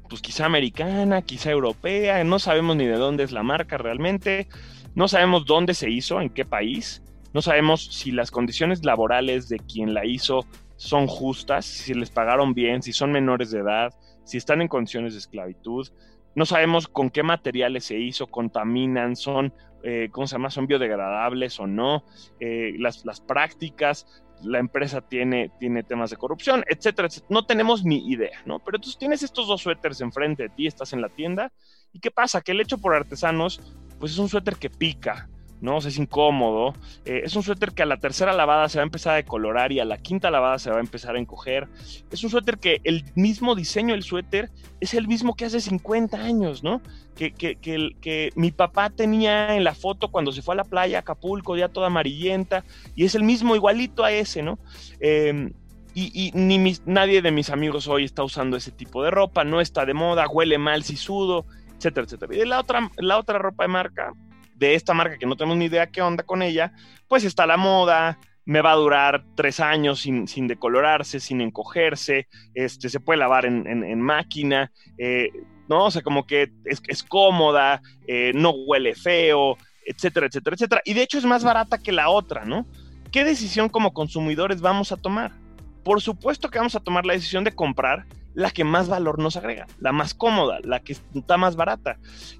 pues 0.09 0.21
quizá 0.21 0.45
americana, 0.45 1.21
quizá 1.21 1.51
europea, 1.51 2.23
no 2.23 2.39
sabemos 2.39 2.75
ni 2.75 2.85
de 2.85 2.97
dónde 2.97 3.23
es 3.23 3.31
la 3.31 3.43
marca 3.43 3.77
realmente, 3.77 4.47
no 4.93 5.07
sabemos 5.07 5.45
dónde 5.45 5.73
se 5.73 5.89
hizo, 5.89 6.21
en 6.21 6.29
qué 6.29 6.45
país, 6.45 7.03
no 7.33 7.41
sabemos 7.41 7.85
si 7.85 8.11
las 8.11 8.31
condiciones 8.31 8.85
laborales 8.85 9.49
de 9.49 9.59
quien 9.59 9.93
la 9.93 10.05
hizo 10.05 10.45
son 10.77 11.07
justas, 11.07 11.65
si 11.65 11.93
les 11.93 12.09
pagaron 12.09 12.53
bien, 12.53 12.81
si 12.81 12.93
son 12.93 13.11
menores 13.11 13.51
de 13.51 13.59
edad, 13.59 13.93
si 14.23 14.37
están 14.37 14.61
en 14.61 14.67
condiciones 14.67 15.13
de 15.13 15.19
esclavitud, 15.19 15.87
no 16.35 16.45
sabemos 16.45 16.87
con 16.87 17.09
qué 17.09 17.23
materiales 17.23 17.85
se 17.85 17.97
hizo, 17.97 18.27
contaminan, 18.27 19.15
son, 19.15 19.53
eh, 19.83 20.09
¿cómo 20.11 20.27
se 20.27 20.35
llama? 20.35 20.49
Son 20.49 20.67
biodegradables 20.67 21.59
o 21.59 21.67
no, 21.67 22.03
eh, 22.39 22.73
las, 22.77 23.05
las 23.05 23.21
prácticas, 23.21 24.05
la 24.43 24.59
empresa 24.59 25.01
tiene, 25.01 25.51
tiene 25.59 25.83
temas 25.83 26.09
de 26.09 26.17
corrupción, 26.17 26.63
etcétera, 26.67 27.07
etcétera. 27.07 27.27
No 27.29 27.45
tenemos 27.45 27.83
ni 27.83 28.09
idea, 28.09 28.41
¿no? 28.45 28.59
Pero 28.59 28.77
entonces 28.77 28.97
tienes 28.97 29.23
estos 29.23 29.47
dos 29.47 29.61
suéteres 29.61 30.01
enfrente 30.01 30.43
de 30.43 30.49
ti, 30.49 30.67
estás 30.67 30.93
en 30.93 31.01
la 31.01 31.09
tienda, 31.09 31.51
¿y 31.93 31.99
qué 31.99 32.11
pasa? 32.11 32.41
Que 32.41 32.51
el 32.51 32.61
hecho 32.61 32.77
por 32.77 32.95
artesanos, 32.95 33.61
pues 33.99 34.11
es 34.11 34.17
un 34.17 34.29
suéter 34.29 34.55
que 34.57 34.69
pica, 34.69 35.29
¿no? 35.65 35.79
es 35.79 35.97
incómodo. 35.97 36.73
Eh, 37.03 37.23
es 37.25 37.35
un 37.35 37.43
suéter 37.43 37.73
que 37.73 37.83
a 37.83 37.85
la 37.85 37.97
tercera 37.97 38.31
lavada 38.31 38.69
se 38.69 38.77
va 38.77 38.83
a 38.83 38.85
empezar 38.85 39.13
a 39.13 39.17
decolorar 39.17 39.71
y 39.71 39.79
a 39.79 39.85
la 39.85 39.97
quinta 39.97 40.31
lavada 40.31 40.59
se 40.59 40.69
va 40.69 40.77
a 40.77 40.79
empezar 40.79 41.15
a 41.15 41.19
encoger. 41.19 41.67
Es 42.11 42.23
un 42.23 42.29
suéter 42.29 42.57
que 42.57 42.79
el 42.83 43.03
mismo 43.15 43.55
diseño 43.55 43.93
del 43.93 44.03
suéter 44.03 44.51
es 44.79 44.93
el 44.93 45.07
mismo 45.07 45.35
que 45.35 45.45
hace 45.45 45.59
50 45.59 46.17
años, 46.17 46.63
¿no? 46.63 46.81
Que, 47.15 47.31
que, 47.31 47.55
que, 47.55 48.31
mi 48.35 48.51
papá 48.51 48.89
tenía 48.89 49.55
en 49.55 49.63
la 49.63 49.73
foto 49.73 50.09
cuando 50.11 50.31
se 50.31 50.41
fue 50.41 50.53
a 50.53 50.57
la 50.57 50.63
playa, 50.63 50.99
Acapulco, 50.99 51.55
ya 51.55 51.69
toda 51.69 51.87
amarillenta, 51.87 52.63
y 52.95 53.05
es 53.05 53.15
el 53.15 53.23
mismo 53.23 53.55
igualito 53.55 54.03
a 54.03 54.11
ese, 54.11 54.43
¿no? 54.43 54.59
Em, 54.99 55.53
y, 55.93 56.31
ni 56.33 56.75
nadie 56.85 57.21
de 57.21 57.31
mis 57.31 57.49
amigos 57.49 57.87
hoy 57.87 58.03
está 58.03 58.21
usando 58.21 58.57
ese 58.57 58.71
tipo 58.71 59.01
de 59.01 59.11
ropa, 59.11 59.45
no 59.45 59.61
está 59.61 59.85
de 59.85 59.93
moda, 59.93 60.27
huele 60.27 60.57
mal 60.57 60.83
si 60.83 60.97
sudo, 60.97 61.45
etcétera, 61.77 62.05
etcétera. 62.05 62.35
Y 62.35 62.45
la 62.45 62.59
otra, 62.59 62.91
la 62.97 63.17
otra 63.17 63.39
ropa 63.39 63.63
de 63.63 63.69
marca, 63.69 64.13
de 64.55 64.75
esta 64.75 64.93
marca 64.93 65.17
que 65.17 65.25
no 65.25 65.35
tenemos 65.35 65.57
ni 65.57 65.65
idea 65.65 65.91
qué 65.91 66.01
onda 66.01 66.23
con 66.23 66.41
ella, 66.41 66.73
pues 67.07 67.23
está 67.23 67.45
la 67.45 67.57
moda, 67.57 68.19
me 68.45 68.61
va 68.61 68.71
a 68.71 68.75
durar 68.75 69.25
tres 69.35 69.59
años 69.59 70.01
sin, 70.01 70.27
sin 70.27 70.47
decolorarse, 70.47 71.19
sin 71.19 71.41
encogerse, 71.41 72.27
este, 72.53 72.89
se 72.89 72.99
puede 72.99 73.19
lavar 73.19 73.45
en, 73.45 74.01
máquina, 74.01 74.71
eh, 74.97 75.29
¿no? 75.67 75.85
O 75.85 75.91
sea, 75.91 76.03
como 76.03 76.25
que 76.25 76.51
es, 76.65 76.81
es 76.87 77.03
cómoda, 77.03 77.81
eh, 78.07 78.31
no 78.35 78.51
huele 78.51 78.93
feo, 78.93 79.57
etcétera, 79.85 80.27
etcétera, 80.27 80.55
etcétera. 80.55 80.81
Y 80.85 80.93
de 80.93 81.01
hecho 81.01 81.17
es 81.17 81.25
más 81.25 81.43
barata 81.43 81.79
que 81.79 81.91
la 81.91 82.09
otra, 82.09 82.45
¿no? 82.45 82.67
¿Qué 83.11 83.23
decisión 83.23 83.69
como 83.69 83.93
consumidores 83.93 84.61
vamos 84.61 84.91
a 84.91 84.97
tomar? 84.97 85.44
Por 85.85 86.01
supuesto 86.01 86.49
que 86.49 86.57
vamos 86.57 86.75
a 86.75 86.79
tomar 86.79 87.05
la 87.05 87.13
decisión 87.13 87.43
de 87.43 87.53
comprar 87.53 88.07
la 88.33 88.49
que 88.49 88.63
más 88.63 88.89
valor 88.89 89.19
nos 89.19 89.37
agrega, 89.37 89.67
la 89.79 89.91
más 89.91 90.15
cómoda, 90.15 90.57
la 90.63 90.79
que 90.79 90.93
está 90.93 91.37
más 91.37 91.55
barata. 91.55 91.99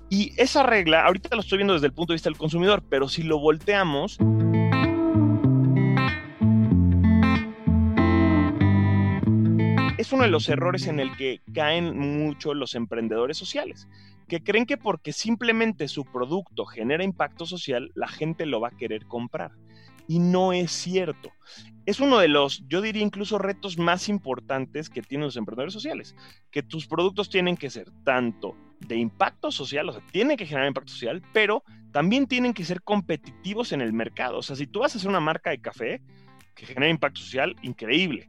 Y 0.10 0.34
esa 0.42 0.64
regla, 0.64 1.06
ahorita 1.06 1.36
lo 1.36 1.42
estoy 1.42 1.60
viendo 1.60 1.76
desde 1.76 1.86
el 1.86 1.94
punto 1.94 2.12
de 2.12 2.16
vista 2.16 2.28
del 2.28 2.40
consumidor, 2.40 2.82
pero 2.90 3.08
si 3.08 3.22
lo 3.22 3.38
volteamos... 3.38 4.18
Es 10.00 10.12
uno 10.12 10.24
de 10.24 10.30
los 10.30 10.50
errores 10.50 10.88
en 10.88 11.00
el 11.00 11.16
que 11.16 11.42
caen 11.54 12.26
mucho 12.26 12.56
los 12.56 12.74
emprendedores 12.74 13.38
sociales, 13.38 13.88
que 14.28 14.44
creen 14.44 14.66
que 14.66 14.78
porque 14.78 15.14
simplemente 15.14 15.88
su 15.88 16.04
producto 16.04 16.66
genera 16.66 17.04
impacto 17.04 17.46
social, 17.46 17.92
la 17.94 18.08
gente 18.08 18.48
lo 18.48 18.60
va 18.60 18.70
a 18.70 18.78
querer 18.78 19.06
comprar 19.06 19.52
y 20.08 20.20
no 20.20 20.54
es 20.54 20.72
cierto. 20.72 21.32
Es 21.86 22.00
uno 22.00 22.18
de 22.18 22.28
los, 22.28 22.64
yo 22.68 22.82
diría 22.82 23.04
incluso 23.04 23.38
retos 23.38 23.78
más 23.78 24.10
importantes 24.10 24.90
que 24.90 25.04
tienen 25.04 25.26
los 25.26 25.38
emprendedores 25.38 25.74
sociales, 25.74 26.16
que 26.50 26.64
tus 26.64 26.88
productos 26.88 27.30
tienen 27.30 27.58
que 27.58 27.70
ser 27.70 27.92
tanto 28.04 28.58
de 28.80 28.96
impacto 28.96 29.52
social, 29.52 29.90
o 29.90 29.94
sea, 29.94 30.02
tienen 30.12 30.38
que 30.38 30.46
generar 30.48 30.68
impacto 30.68 30.92
social, 30.92 31.22
pero 31.32 31.64
también 31.92 32.28
tienen 32.28 32.54
que 32.54 32.66
ser 32.66 32.82
competitivos 32.82 33.72
en 33.72 33.82
el 33.82 33.94
mercado. 33.94 34.40
O 34.40 34.42
sea, 34.42 34.56
si 34.56 34.68
tú 34.68 34.80
vas 34.80 34.96
a 34.96 34.98
hacer 34.98 35.10
una 35.10 35.20
marca 35.20 35.52
de 35.52 35.62
café 35.62 36.02
que 36.56 36.66
genera 36.66 36.90
impacto 36.90 37.22
social, 37.22 37.56
increíble, 37.62 38.28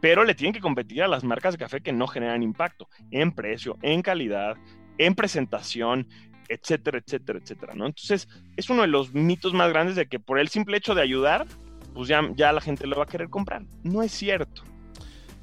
pero 0.00 0.24
le 0.24 0.34
tienen 0.34 0.52
que 0.52 0.60
competir 0.60 1.02
a 1.02 1.08
las 1.08 1.24
marcas 1.24 1.54
de 1.54 1.58
café 1.58 1.80
que 1.80 1.92
no 1.92 2.06
generan 2.06 2.42
impacto 2.42 2.88
en 3.10 3.32
precio, 3.32 3.78
en 3.82 4.02
calidad, 4.02 4.56
en 4.98 5.14
presentación, 5.14 6.08
etcétera, 6.48 6.98
etcétera, 6.98 7.38
etcétera, 7.42 7.74
¿no? 7.74 7.86
Entonces, 7.86 8.28
es 8.56 8.70
uno 8.70 8.82
de 8.82 8.88
los 8.88 9.12
mitos 9.12 9.52
más 9.52 9.70
grandes 9.70 9.96
de 9.96 10.06
que 10.06 10.18
por 10.18 10.38
el 10.38 10.48
simple 10.48 10.76
hecho 10.76 10.94
de 10.94 11.02
ayudar, 11.02 11.46
pues 11.94 12.08
ya, 12.08 12.22
ya 12.34 12.52
la 12.52 12.60
gente 12.60 12.86
lo 12.86 12.96
va 12.96 13.04
a 13.04 13.06
querer 13.06 13.28
comprar. 13.28 13.62
No 13.82 14.02
es 14.02 14.12
cierto. 14.12 14.62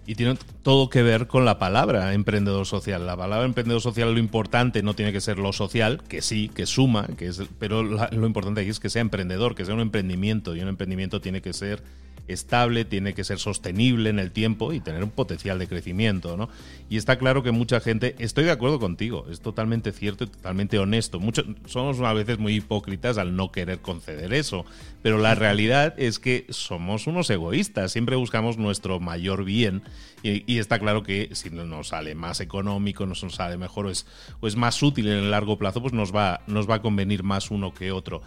Y 0.06 0.16
tiene 0.16 0.38
todo 0.64 0.90
que 0.90 1.02
ver 1.02 1.28
con 1.28 1.46
la 1.46 1.60
palabra 1.60 2.14
emprendedor 2.14 2.66
social. 2.66 3.06
La 3.06 3.16
palabra 3.16 3.46
emprendedor 3.46 3.82
social, 3.82 4.14
lo 4.14 4.20
importante 4.20 4.84
no 4.84 4.96
tiene 4.96 5.14
que 5.14 5.22
ser 5.22 5.40
lo 5.40 5.54
social, 5.54 6.02
que 6.08 6.22
sí, 6.22 6.50
que 6.54 6.66
suma, 6.66 7.08
que 7.18 7.28
es, 7.28 7.42
pero 7.58 7.84
lo 7.84 8.28
importante 8.28 8.62
aquí 8.62 8.70
es 8.70 8.82
que 8.82 8.90
sea 8.90 9.02
emprendedor, 9.02 9.56
que 9.56 9.64
sea 9.64 9.74
un 9.74 9.80
emprendimiento. 9.80 10.56
Y 10.56 10.62
un 10.62 10.68
emprendimiento 10.68 11.22
tiene 11.22 11.42
que 11.42 11.54
ser 11.54 11.82
estable, 12.28 12.86
tiene 12.86 13.14
que 13.14 13.24
ser 13.24 13.40
sostenible 13.40 14.10
en 14.10 14.20
el 14.20 14.32
tiempo 14.32 14.74
y 14.74 14.80
tener 14.80 15.04
un 15.04 15.10
potencial 15.10 15.60
de 15.60 15.68
crecimiento, 15.68 16.38
¿no? 16.38 16.50
Y 16.90 16.98
está 16.98 17.18
claro 17.18 17.44
que 17.44 17.52
mucha 17.52 17.80
gente, 17.80 18.16
estoy 18.20 18.46
de 18.46 18.52
acuerdo 18.52 18.80
contigo, 18.80 19.26
es 19.30 19.42
totalmente 19.42 19.92
cierto 19.92 20.24
y 20.24 20.28
totalmente 20.28 20.80
honesto. 20.80 21.20
Muchos 21.20 21.46
somos 21.66 22.00
a 22.00 22.14
veces 22.14 22.40
muy 22.40 22.56
hipócritas 22.56 23.18
al 23.18 23.36
no 23.36 23.52
querer 23.52 23.80
conceder 23.80 24.34
eso, 24.34 24.66
pero 25.02 25.18
la 25.18 25.36
realidad 25.36 25.96
es 25.98 26.20
que 26.20 26.46
somos 26.50 27.08
unos 27.08 27.30
egoístas, 27.30 27.92
siempre 27.92 28.16
buscamos 28.16 28.58
nuestro 28.58 29.00
mayor 29.00 29.44
bien 29.44 29.84
y, 30.24 30.58
está 30.58 30.80
claro 30.80 31.04
que 31.04 31.30
si 31.34 31.50
nos 31.50 31.90
sale 31.90 32.16
más 32.16 32.40
económico, 32.40 33.06
nos 33.06 33.20
sale 33.20 33.58
mejor 33.58 33.88
o 33.88 33.90
es, 33.90 34.06
o 34.40 34.48
es 34.48 34.56
más 34.56 34.82
útil 34.82 35.08
en 35.08 35.18
el 35.18 35.32
largo 35.32 35.58
plazo, 35.58 35.82
pues 35.82 35.94
nos 35.94 36.16
va, 36.16 36.42
nos 36.48 36.70
va 36.70 36.76
a 36.76 36.82
convenir 36.82 37.24
más 37.24 37.52
uno 37.52 37.74
que 37.74 37.92
otro. 37.92 38.22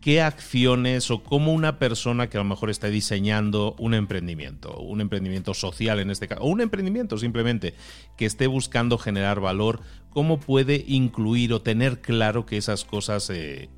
Qué 0.00 0.20
acciones 0.20 1.10
o 1.10 1.22
cómo 1.22 1.52
una 1.52 1.78
persona 1.78 2.28
que 2.28 2.36
a 2.36 2.40
lo 2.40 2.48
mejor 2.48 2.70
está 2.70 2.88
diseñando 2.88 3.76
un 3.78 3.94
emprendimiento, 3.94 4.76
un 4.78 5.00
emprendimiento 5.00 5.54
social 5.54 6.00
en 6.00 6.10
este 6.10 6.26
caso, 6.26 6.42
o 6.42 6.48
un 6.48 6.60
emprendimiento 6.60 7.18
simplemente 7.18 7.74
que 8.16 8.24
esté 8.24 8.46
buscando 8.46 8.98
generar 8.98 9.38
valor, 9.38 9.80
cómo 10.10 10.40
puede 10.40 10.84
incluir 10.88 11.52
o 11.52 11.62
tener 11.62 12.00
claro 12.00 12.46
que 12.46 12.56
esas 12.56 12.84
cosas 12.84 13.30
eh, 13.30 13.68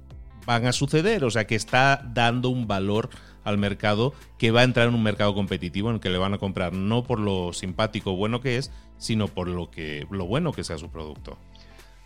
van 0.47 0.67
a 0.67 0.73
suceder, 0.73 1.25
o 1.25 1.31
sea, 1.31 1.47
que 1.47 1.57
está 1.57 2.09
dando 2.15 2.49
un 2.49 2.67
valor 2.67 3.11
al 3.45 3.59
mercado 3.59 4.13
que 4.39 4.51
va 4.51 4.63
a 4.63 4.65
entrar 4.65 4.89
en 4.89 4.95
un 4.95 5.03
mercado 5.03 5.35
competitivo 5.35 5.91
en 5.91 5.97
el 5.97 6.01
que 6.01 6.11
le 6.11 6.19
van 6.19 6.35
a 6.35 6.39
comprar 6.39 6.73
no 6.73 7.05
por 7.05 7.21
lo 7.21 7.53
simpático 7.53 8.13
o 8.13 8.17
bueno 8.17 8.41
que 8.41 8.57
es, 8.57 8.73
sino 8.99 9.29
por 9.29 9.49
lo 9.49 9.71
que 9.71 10.07
lo 10.11 10.27
bueno 10.27 10.53
que 10.53 10.65
sea 10.65 10.79
su 10.79 10.91
producto. 10.91 11.39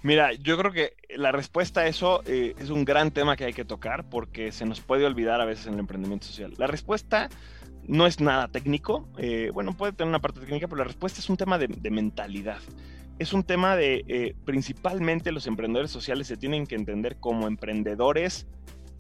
Mira, 0.03 0.33
yo 0.33 0.57
creo 0.57 0.73
que 0.73 0.95
la 1.17 1.33
respuesta 1.33 1.81
a 1.81 1.87
eso 1.87 2.23
eh, 2.25 2.55
es 2.59 2.71
un 2.71 2.85
gran 2.85 3.11
tema 3.11 3.37
que 3.37 3.45
hay 3.45 3.53
que 3.53 3.65
tocar 3.65 4.09
porque 4.09 4.53
se 4.53 4.65
nos 4.65 4.81
puede 4.81 5.05
olvidar 5.05 5.41
a 5.41 5.45
veces 5.45 5.67
en 5.67 5.75
el 5.75 5.81
emprendimiento 5.81 6.27
social. 6.27 6.55
La 6.57 6.69
respuesta 6.69 7.29
no 7.89 8.07
es 8.07 8.21
nada 8.21 8.49
técnico, 8.49 9.09
eh, 9.17 9.51
bueno, 9.53 9.73
puede 9.77 9.93
tener 9.93 10.09
una 10.09 10.21
parte 10.21 10.41
técnica, 10.41 10.69
pero 10.69 10.79
la 10.79 10.85
respuesta 10.85 11.21
es 11.21 11.29
un 11.29 11.37
tema 11.37 11.59
de, 11.59 11.91
mentalidad. 11.91 12.61
Es 13.19 13.33
un 13.33 13.43
tema 13.43 13.75
de, 13.75 14.05
eh, 14.07 14.37
principalmente 14.45 15.33
los 15.33 15.49
emprendedores 15.49 15.91
sociales 15.91 16.29
se 16.29 16.37
tienen 16.37 16.67
que 16.67 16.77
entender 16.77 17.17
como 17.19 17.49
emprendedores 17.49 18.47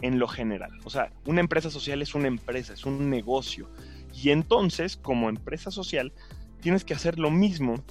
en 0.02 0.18
lo 0.18 0.28
general. 0.28 0.70
O 0.84 0.90
sea, 0.90 1.12
una 1.26 1.40
empresa 1.40 1.70
social 1.70 2.02
es 2.02 2.14
una 2.14 2.28
empresa, 2.28 2.72
es 2.72 2.84
un 2.84 3.10
negocio. 3.10 3.70
Y 4.14 4.30
entonces, 4.30 4.96
como 4.96 5.28
empresa 5.28 5.70
social, 5.70 6.12
tienes 6.60 6.84
que 6.84 6.94
hacer 6.94 7.18
lo 7.18 7.30
mismo 7.30 7.82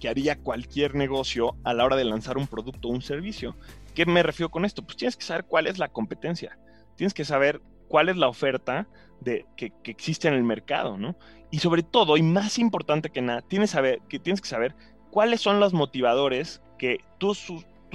que 0.00 0.08
haría 0.08 0.38
cualquier 0.38 0.94
negocio 0.94 1.56
a 1.64 1.72
la 1.72 1.84
hora 1.84 1.96
de 1.96 2.04
lanzar 2.04 2.36
un 2.36 2.46
producto 2.46 2.88
o 2.88 2.92
un 2.92 3.02
servicio. 3.02 3.56
¿Qué 3.94 4.06
me 4.06 4.22
refiero 4.22 4.50
con 4.50 4.64
esto? 4.64 4.82
Pues 4.82 4.96
tienes 4.96 5.16
que 5.16 5.24
saber 5.24 5.44
cuál 5.44 5.66
es 5.66 5.78
la 5.78 5.88
competencia, 5.88 6.58
tienes 6.96 7.14
que 7.14 7.24
saber 7.24 7.62
cuál 7.88 8.08
es 8.08 8.16
la 8.16 8.28
oferta 8.28 8.86
de, 9.20 9.46
que, 9.56 9.72
existe 9.84 10.28
en 10.28 10.34
el 10.34 10.42
mercado, 10.42 10.98
¿no? 10.98 11.16
Y 11.50 11.60
sobre 11.60 11.82
todo, 11.82 12.16
y 12.16 12.22
más 12.22 12.58
importante 12.58 13.10
que 13.10 13.22
nada, 13.22 13.40
tienes, 13.42 13.70
saber, 13.70 14.00
que, 14.08 14.18
tienes 14.18 14.40
que 14.40 14.48
saber 14.48 14.74
cuáles 15.10 15.40
son 15.40 15.60
los 15.60 15.72
motivadores 15.72 16.60
que 16.78 16.98
tus, 17.18 17.46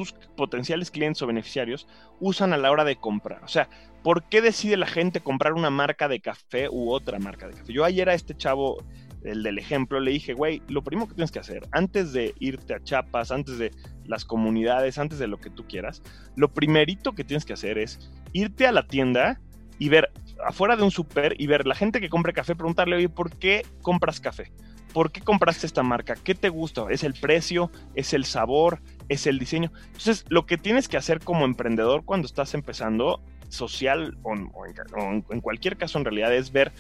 tus 0.02 0.14
potenciales 0.36 0.90
clientes 0.90 1.22
o 1.22 1.28
beneficiarios 1.28 1.88
usan 2.20 2.54
a 2.54 2.58
la 2.58 2.72
hora 2.72 2.84
de 2.84 2.96
comprar. 2.96 3.44
O 3.44 3.48
sea, 3.48 3.70
¿por 4.04 4.24
qué 4.24 4.42
decide 4.42 4.78
la 4.78 4.88
gente 4.88 5.22
comprar 5.22 5.54
una 5.54 5.70
marca 5.70 6.08
de 6.08 6.20
café 6.20 6.70
u 6.70 6.92
otra 6.92 7.20
marca 7.20 7.48
de 7.48 7.54
café? 7.54 7.72
Yo 7.72 7.86
ayer 7.86 8.10
a 8.10 8.16
este 8.16 8.36
chavo 8.36 8.84
el 9.24 9.44
del 9.44 9.60
ejemplo, 9.60 10.00
le 10.00 10.10
dije, 10.10 10.34
güey, 10.34 10.64
lo 10.68 10.84
primero 10.84 11.08
que 11.08 11.14
tienes 11.14 11.32
que 11.32 11.38
hacer, 11.38 11.68
antes 11.72 12.12
de 12.12 12.34
irte 12.40 12.74
a 12.74 12.84
Chiapas, 12.84 13.32
antes 13.32 13.60
de 13.60 13.72
las 14.06 14.26
comunidades, 14.26 14.98
antes 14.98 15.20
de 15.20 15.28
lo 15.28 15.40
que 15.40 15.52
tú 15.52 15.68
quieras, 15.68 16.02
lo 16.36 16.52
primerito 16.52 17.14
que 17.14 17.24
tienes 17.24 17.46
que 17.46 17.54
hacer 17.54 17.78
es 17.78 18.12
irte 18.34 18.66
a 18.66 18.72
la 18.72 18.88
tienda 18.88 19.40
y 19.78 19.90
ver 19.90 20.12
afuera 20.44 20.76
de 20.76 20.82
un 20.82 20.90
súper 20.90 21.40
y 21.40 21.46
ver 21.46 21.68
la 21.68 21.76
gente 21.76 22.02
que 22.02 22.10
compre 22.10 22.34
café, 22.34 22.56
preguntarle, 22.56 22.96
oye, 22.96 23.10
¿por 23.10 23.38
qué 23.38 23.64
compras 23.84 24.20
café? 24.20 24.52
¿Por 24.94 25.12
qué 25.12 25.22
compraste 25.22 25.66
esta 25.66 25.84
marca? 25.84 26.16
¿Qué 26.16 26.36
te 26.36 26.50
gusta? 26.50 26.86
¿Es 26.90 27.04
el 27.04 27.14
precio? 27.14 27.72
¿Es 27.96 28.14
el 28.14 28.26
sabor? 28.26 28.82
¿Es 29.12 29.28
el 29.28 29.40
diseño? 29.40 29.74
Entonces, 29.88 30.24
lo 30.30 30.46
que 30.46 30.58
tienes 30.58 30.88
que 30.88 30.96
hacer 30.96 31.20
como 31.20 31.44
emprendedor 31.44 32.06
cuando 32.06 32.28
estás 32.28 32.54
empezando, 32.54 33.22
social 33.50 34.18
o, 34.24 34.34
en 34.34 35.42
cualquier 35.42 35.76
caso 35.76 35.98
en 35.98 36.06
realidad, 36.06 36.34
es 36.34 36.54
ver 36.54 36.72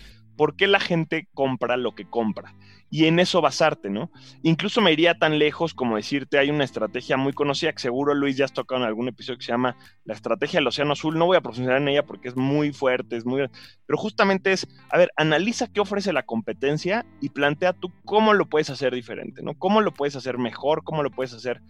por 0.41 0.55
qué 0.55 0.65
la 0.65 0.79
gente 0.79 1.27
compra 1.35 1.77
lo 1.77 1.93
que 1.93 2.05
compra 2.05 2.55
y 2.89 3.05
en 3.05 3.19
eso 3.19 3.41
basarte, 3.41 3.91
¿no? 3.91 4.11
Incluso 4.41 4.81
me 4.81 4.91
iría 4.91 5.13
tan 5.19 5.37
lejos 5.37 5.75
como 5.75 5.97
decirte, 5.97 6.39
hay 6.39 6.49
una 6.49 6.63
estrategia 6.63 7.15
muy 7.15 7.31
conocida 7.31 7.71
que 7.73 7.77
seguro 7.77 8.15
Luis 8.15 8.37
ya 8.37 8.45
has 8.45 8.51
tocado 8.51 8.81
en 8.81 8.87
algún 8.87 9.07
episodio 9.07 9.37
que 9.37 9.45
se 9.45 9.51
llama 9.51 9.77
la 10.03 10.15
estrategia 10.15 10.59
del 10.59 10.65
Océano 10.65 10.93
Azul. 10.93 11.15
No 11.15 11.27
voy 11.27 11.37
a 11.37 11.41
profundizar 11.41 11.77
en 11.77 11.89
ella 11.89 12.07
porque 12.07 12.27
es 12.27 12.35
muy 12.35 12.73
fuerte, 12.73 13.17
es 13.17 13.23
muy... 13.23 13.47
Pero 13.85 13.97
justamente 13.99 14.51
es, 14.51 14.67
a 14.89 14.97
ver, 14.97 15.11
analiza 15.15 15.71
qué 15.71 15.79
ofrece 15.79 16.11
la 16.11 16.23
competencia 16.23 17.05
y 17.21 17.29
plantea 17.29 17.73
tú 17.73 17.91
cómo 18.03 18.33
lo 18.33 18.49
puedes 18.49 18.71
hacer 18.71 18.95
diferente, 18.95 19.43
¿no? 19.43 19.53
Cómo 19.53 19.81
lo 19.81 19.93
puedes 19.93 20.15
hacer 20.15 20.39
mejor, 20.39 20.83
cómo 20.83 21.03
lo 21.03 21.11
puedes 21.11 21.33
hacer... 21.33 21.61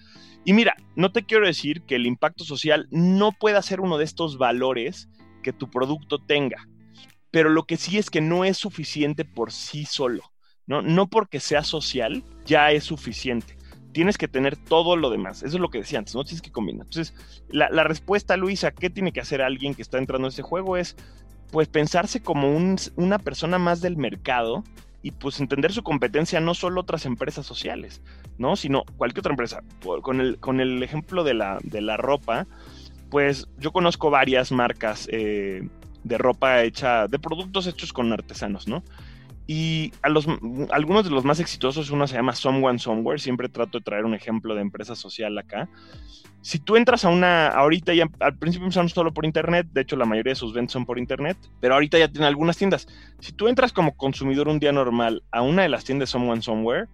Y 0.46 0.54
mira, 0.54 0.78
no 0.96 1.12
te 1.12 1.24
quiero 1.24 1.46
decir 1.46 1.82
que 1.82 1.96
el 1.96 2.06
impacto 2.06 2.46
social 2.46 2.88
no 2.90 3.34
pueda 3.34 3.62
ser 3.62 3.82
uno 3.82 3.98
de 3.98 4.06
estos 4.06 4.38
valores 4.38 5.10
que 5.44 5.51
tu 5.51 5.70
producto 5.70 6.20
tenga 6.20 6.70
pero 7.32 7.50
lo 7.50 7.64
que 7.64 7.78
sí 7.78 7.98
es 7.98 8.10
que 8.10 8.22
no 8.22 8.46
es 8.46 8.58
suficiente 8.58 9.26
por 9.26 9.52
sí 9.52 9.86
solo, 9.86 10.32
¿no? 10.68 10.82
No 10.82 11.08
porque 11.08 11.40
sea 11.40 11.64
social 11.64 12.24
ya 12.46 12.72
es 12.72 12.84
suficiente. 12.84 13.58
Tienes 13.94 14.18
que 14.18 14.28
tener 14.28 14.56
todo 14.56 14.96
lo 14.96 15.10
demás. 15.10 15.44
Eso 15.44 15.58
es 15.58 15.62
lo 15.62 15.70
que 15.70 15.80
decía 15.80 16.00
antes, 16.00 16.16
¿no? 16.16 16.24
Tienes 16.24 16.42
que 16.42 16.52
combinar. 16.52 16.86
Entonces, 16.86 17.14
la, 17.50 17.84
respuesta, 17.84 18.38
Luisa, 18.38 18.72
¿qué 18.72 18.90
tiene 18.90 19.12
que 19.12 19.20
hacer 19.20 19.42
alguien 19.42 19.76
que 19.76 19.82
está 19.82 19.98
entrando 19.98 20.28
a 20.28 20.30
este 20.30 20.44
juego? 20.44 20.78
Es, 20.78 20.96
pues, 21.52 21.68
pensarse 21.68 22.22
como 22.22 22.56
una 22.96 23.20
persona 23.20 23.58
más 23.58 23.82
del 23.82 23.98
mercado 23.98 24.64
y 25.04 25.12
pues 25.12 25.40
entender 25.40 25.72
su 25.74 25.84
competencia 25.84 26.40
no 26.40 26.54
solo 26.54 26.82
otras 26.82 27.06
empresas 27.06 27.46
sociales, 27.46 28.02
¿no? 28.38 28.56
Sino 28.56 28.84
cualquier 28.98 29.22
otra 29.22 29.34
empresa. 29.34 29.64
Con 30.02 30.22
el, 30.22 30.40
con 30.40 30.62
el 30.62 30.84
ejemplo 30.84 31.24
de 31.24 31.34
la, 31.34 31.58
de 31.64 31.82
la 31.82 31.98
ropa, 31.98 32.48
pues 33.10 33.48
yo 33.58 33.72
conozco 33.72 34.10
varias 34.10 34.52
marcas 34.52 35.08
eh, 35.12 35.67
de 36.04 36.18
ropa 36.18 36.64
hecha, 36.64 37.08
de 37.08 37.20
productos 37.20 37.68
hechos 37.68 37.94
con 37.94 38.12
artesanos, 38.12 38.68
¿no? 38.68 38.84
Y 39.48 39.92
a 40.02 40.10
los, 40.10 40.28
algunos 40.72 41.04
de 41.04 41.10
los 41.10 41.26
más 41.26 41.40
exitosos, 41.40 41.90
uno 41.92 42.08
se 42.08 42.16
llama 42.16 42.36
Someone 42.36 42.80
Somewhere, 42.80 43.20
siempre 43.20 43.50
trato 43.50 43.80
de 43.80 43.84
traer 43.84 44.06
un 44.06 44.14
ejemplo 44.14 44.56
de 44.56 44.62
empresa 44.62 44.96
social 44.96 45.38
acá. 45.38 45.68
Si 46.42 46.58
tú 46.58 46.76
entras 46.76 47.06
a 47.06 47.10
una, 47.10 47.50
ahorita 47.50 47.94
ya, 47.94 48.10
al 48.20 48.38
principio 48.38 48.66
empezaron 48.66 48.90
solo 48.90 49.14
por 49.14 49.26
internet, 49.26 49.68
de 49.74 49.82
hecho 49.82 49.96
la 49.96 50.06
mayoría 50.06 50.32
de 50.32 50.38
sus 50.38 50.54
ventas 50.54 50.74
son 50.74 50.86
por 50.86 50.98
internet, 50.98 51.38
pero 51.60 51.74
ahorita 51.74 52.00
ya 52.00 52.08
tienen 52.08 52.28
algunas 52.28 52.58
tiendas. 52.58 52.88
Si 53.20 53.32
tú 53.32 53.48
entras 53.48 53.74
como 53.74 53.96
consumidor 53.96 54.48
un 54.48 54.60
día 54.60 54.72
normal 54.72 55.24
a 55.32 55.42
una 55.42 55.64
de 55.64 55.70
las 55.70 55.84
tiendas 55.84 56.10
Someone 56.10 56.42
Somewhere, 56.42 56.88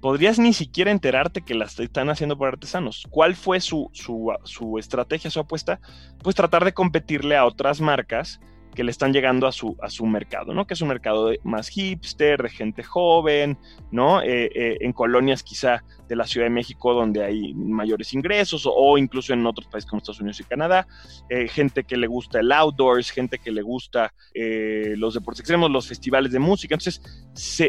podrías 0.00 0.38
ni 0.38 0.52
siquiera 0.52 0.90
enterarte 0.90 1.42
que 1.42 1.54
las 1.54 1.78
están 1.78 2.10
haciendo 2.10 2.36
por 2.36 2.48
artesanos. 2.48 3.06
¿Cuál 3.10 3.36
fue 3.36 3.60
su, 3.60 3.90
su, 3.92 4.32
su 4.44 4.78
estrategia, 4.78 5.30
su 5.30 5.40
apuesta? 5.40 5.80
Pues 6.22 6.34
tratar 6.34 6.64
de 6.64 6.72
competirle 6.72 7.36
a 7.36 7.44
otras 7.44 7.80
marcas 7.80 8.40
que 8.74 8.84
le 8.84 8.90
están 8.90 9.12
llegando 9.12 9.46
a 9.46 9.52
su, 9.52 9.76
a 9.82 9.90
su 9.90 10.06
mercado, 10.06 10.54
¿no? 10.54 10.66
Que 10.66 10.74
es 10.74 10.80
un 10.80 10.88
mercado 10.88 11.32
más 11.42 11.68
hipster, 11.68 12.42
de 12.42 12.48
gente 12.48 12.82
joven, 12.82 13.58
¿no? 13.90 14.22
Eh, 14.22 14.50
eh, 14.54 14.78
en 14.80 14.92
colonias 14.92 15.42
quizá 15.42 15.82
de 16.08 16.16
la 16.16 16.24
Ciudad 16.24 16.46
de 16.46 16.50
México 16.50 16.94
donde 16.94 17.24
hay 17.24 17.52
mayores 17.54 18.14
ingresos 18.14 18.68
o, 18.72 18.96
incluso 18.96 19.32
en 19.32 19.44
otros 19.46 19.66
países 19.66 19.90
como 19.90 19.98
Estados 19.98 20.20
Unidos 20.20 20.40
y 20.40 20.44
Canadá, 20.44 20.86
eh, 21.28 21.48
gente 21.48 21.84
que 21.84 21.96
le 21.96 22.06
gusta 22.06 22.40
el 22.40 22.52
outdoors, 22.52 23.10
gente 23.10 23.38
que 23.38 23.50
le 23.50 23.62
gusta 23.62 24.12
los 24.34 25.14
deportes 25.14 25.40
extremos, 25.40 25.70
los 25.70 25.88
festivales 25.88 26.32
de 26.32 26.38
música. 26.38 26.74
Entonces, 26.74 27.02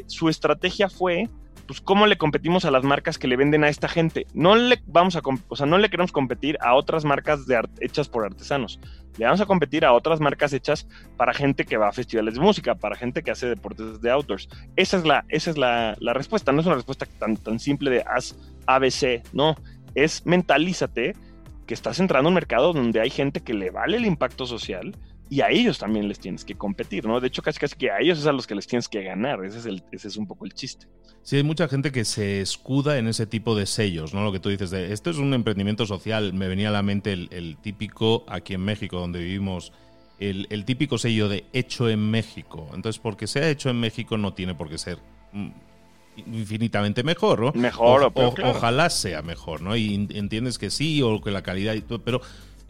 su 0.08 0.30
estrategia 0.30 0.90
fue 0.90 1.30
pues 1.72 1.80
cómo 1.80 2.06
le 2.06 2.18
competimos 2.18 2.66
a 2.66 2.72
las 2.72 2.84
marcas 2.84 3.18
que 3.18 3.30
le 3.30 3.38
venden 3.38 3.64
a 3.64 3.70
esta 3.70 3.88
gente. 3.88 4.28
No 4.34 4.58
le 4.58 4.84
vamos 4.88 5.16
a, 5.16 5.22
o 5.48 5.56
sea, 5.56 5.66
no 5.66 5.78
le 5.78 5.90
queremos 5.90 6.12
competir 6.12 6.58
a 6.60 6.76
otras 6.76 7.06
marcas 7.06 7.46
de 7.46 7.62
hechas 7.80 8.10
por 8.10 8.26
artesanos. 8.26 8.78
Le 9.18 9.24
vamos 9.24 9.40
a 9.40 9.46
competir 9.46 9.86
a 9.86 9.94
otras 9.94 10.20
marcas 10.20 10.52
hechas 10.52 10.86
para 11.16 11.34
gente 11.34 11.64
que 11.64 11.78
va 11.78 11.88
a 11.88 11.94
festivales 11.94 12.34
de 12.34 12.42
música, 12.42 12.76
para 12.76 12.98
gente 12.98 13.24
que 13.24 13.32
hace 13.32 13.48
deportes 13.48 14.02
de 14.02 14.12
outdoors. 14.12 14.50
Esa 14.76 14.98
es 14.98 15.06
la, 15.06 15.24
esa 15.30 15.50
es 15.50 15.58
la, 15.58 15.96
la 16.02 16.14
respuesta. 16.14 16.52
No 16.52 16.60
es 16.60 16.66
una 16.66 16.76
respuesta 16.76 17.06
tan, 17.06 17.38
tan 17.38 17.58
simple 17.58 17.90
de 17.90 18.04
haz 18.06 18.36
ABC, 18.66 19.24
no. 19.32 19.56
Es 19.96 20.26
mentalízate 20.26 21.16
que 21.68 21.74
estás 21.74 22.02
entrando 22.02 22.28
a 22.28 22.32
un 22.32 22.36
mercado 22.36 22.74
donde 22.74 23.00
hay 23.00 23.10
gente 23.10 23.40
que 23.40 23.54
le 23.54 23.72
vale 23.72 23.96
el 23.96 24.06
impacto 24.06 24.46
social 24.46 24.94
y 25.32 25.40
a 25.40 25.50
ellos 25.50 25.80
también 25.80 26.10
les 26.10 26.20
tienes 26.20 26.44
que 26.44 26.56
competir, 26.56 27.06
¿no? 27.06 27.22
De 27.22 27.28
hecho, 27.28 27.42
casi 27.42 27.58
casi 27.58 27.78
que 27.78 27.90
a 27.90 28.02
ellos 28.02 28.20
es 28.20 28.26
a 28.26 28.34
los 28.34 28.46
que 28.46 28.54
les 28.54 28.68
tienes 28.68 28.90
que 28.90 29.02
ganar, 29.02 29.46
ese 29.46 29.60
es, 29.60 29.66
el, 29.66 29.82
ese 29.94 30.10
es 30.10 30.18
un 30.18 30.28
poco 30.28 30.44
el 30.44 30.54
chiste. 30.54 30.88
Sí, 31.24 31.38
hay 31.38 31.44
mucha 31.44 31.70
gente 31.70 31.94
que 31.94 32.04
se 32.04 32.42
escuda 32.42 32.98
en 32.98 33.08
ese 33.08 33.26
tipo 33.26 33.56
de 33.56 33.66
sellos, 33.66 34.14
¿no? 34.14 34.26
Lo 34.26 34.34
que 34.34 34.42
tú 34.42 34.50
dices 34.50 34.72
de, 34.72 34.92
esto 34.92 35.10
es 35.10 35.16
un 35.16 35.34
emprendimiento 35.34 35.86
social, 35.86 36.34
me 36.34 36.50
venía 36.50 36.68
a 36.68 36.74
la 36.74 36.84
mente 36.84 37.14
el, 37.14 37.58
típico, 37.62 38.26
aquí 38.28 38.56
en 38.56 38.62
México, 38.66 39.00
donde 39.00 39.20
vivimos, 39.20 39.72
el, 40.20 40.48
el, 40.50 40.66
típico 40.66 40.98
sello 40.98 41.30
de 41.30 41.46
hecho 41.54 41.88
en 41.88 42.12
México. 42.12 42.70
Entonces, 42.74 43.00
porque 43.00 43.26
sea 43.26 43.50
hecho 43.50 43.70
en 43.70 43.80
México 43.80 44.18
no 44.18 44.34
tiene 44.34 44.54
por 44.54 44.68
qué 44.68 44.78
ser 44.78 45.00
mm, 45.32 45.50
infinitamente 46.28 47.04
mejor, 47.04 47.40
¿no? 47.40 47.52
Mejor, 47.54 48.12
o, 48.14 48.34
ojalá 48.44 48.90
sea 48.90 49.22
mejor, 49.22 49.62
¿no? 49.62 49.78
Y 49.78 49.96
entiendes 49.96 50.58
que 50.58 50.70
sí, 50.70 51.02
o 51.02 51.22
que 51.22 51.32
la 51.32 51.42
calidad 51.42 51.74
y 51.74 51.82
todo, 51.82 52.04
pero 52.04 52.20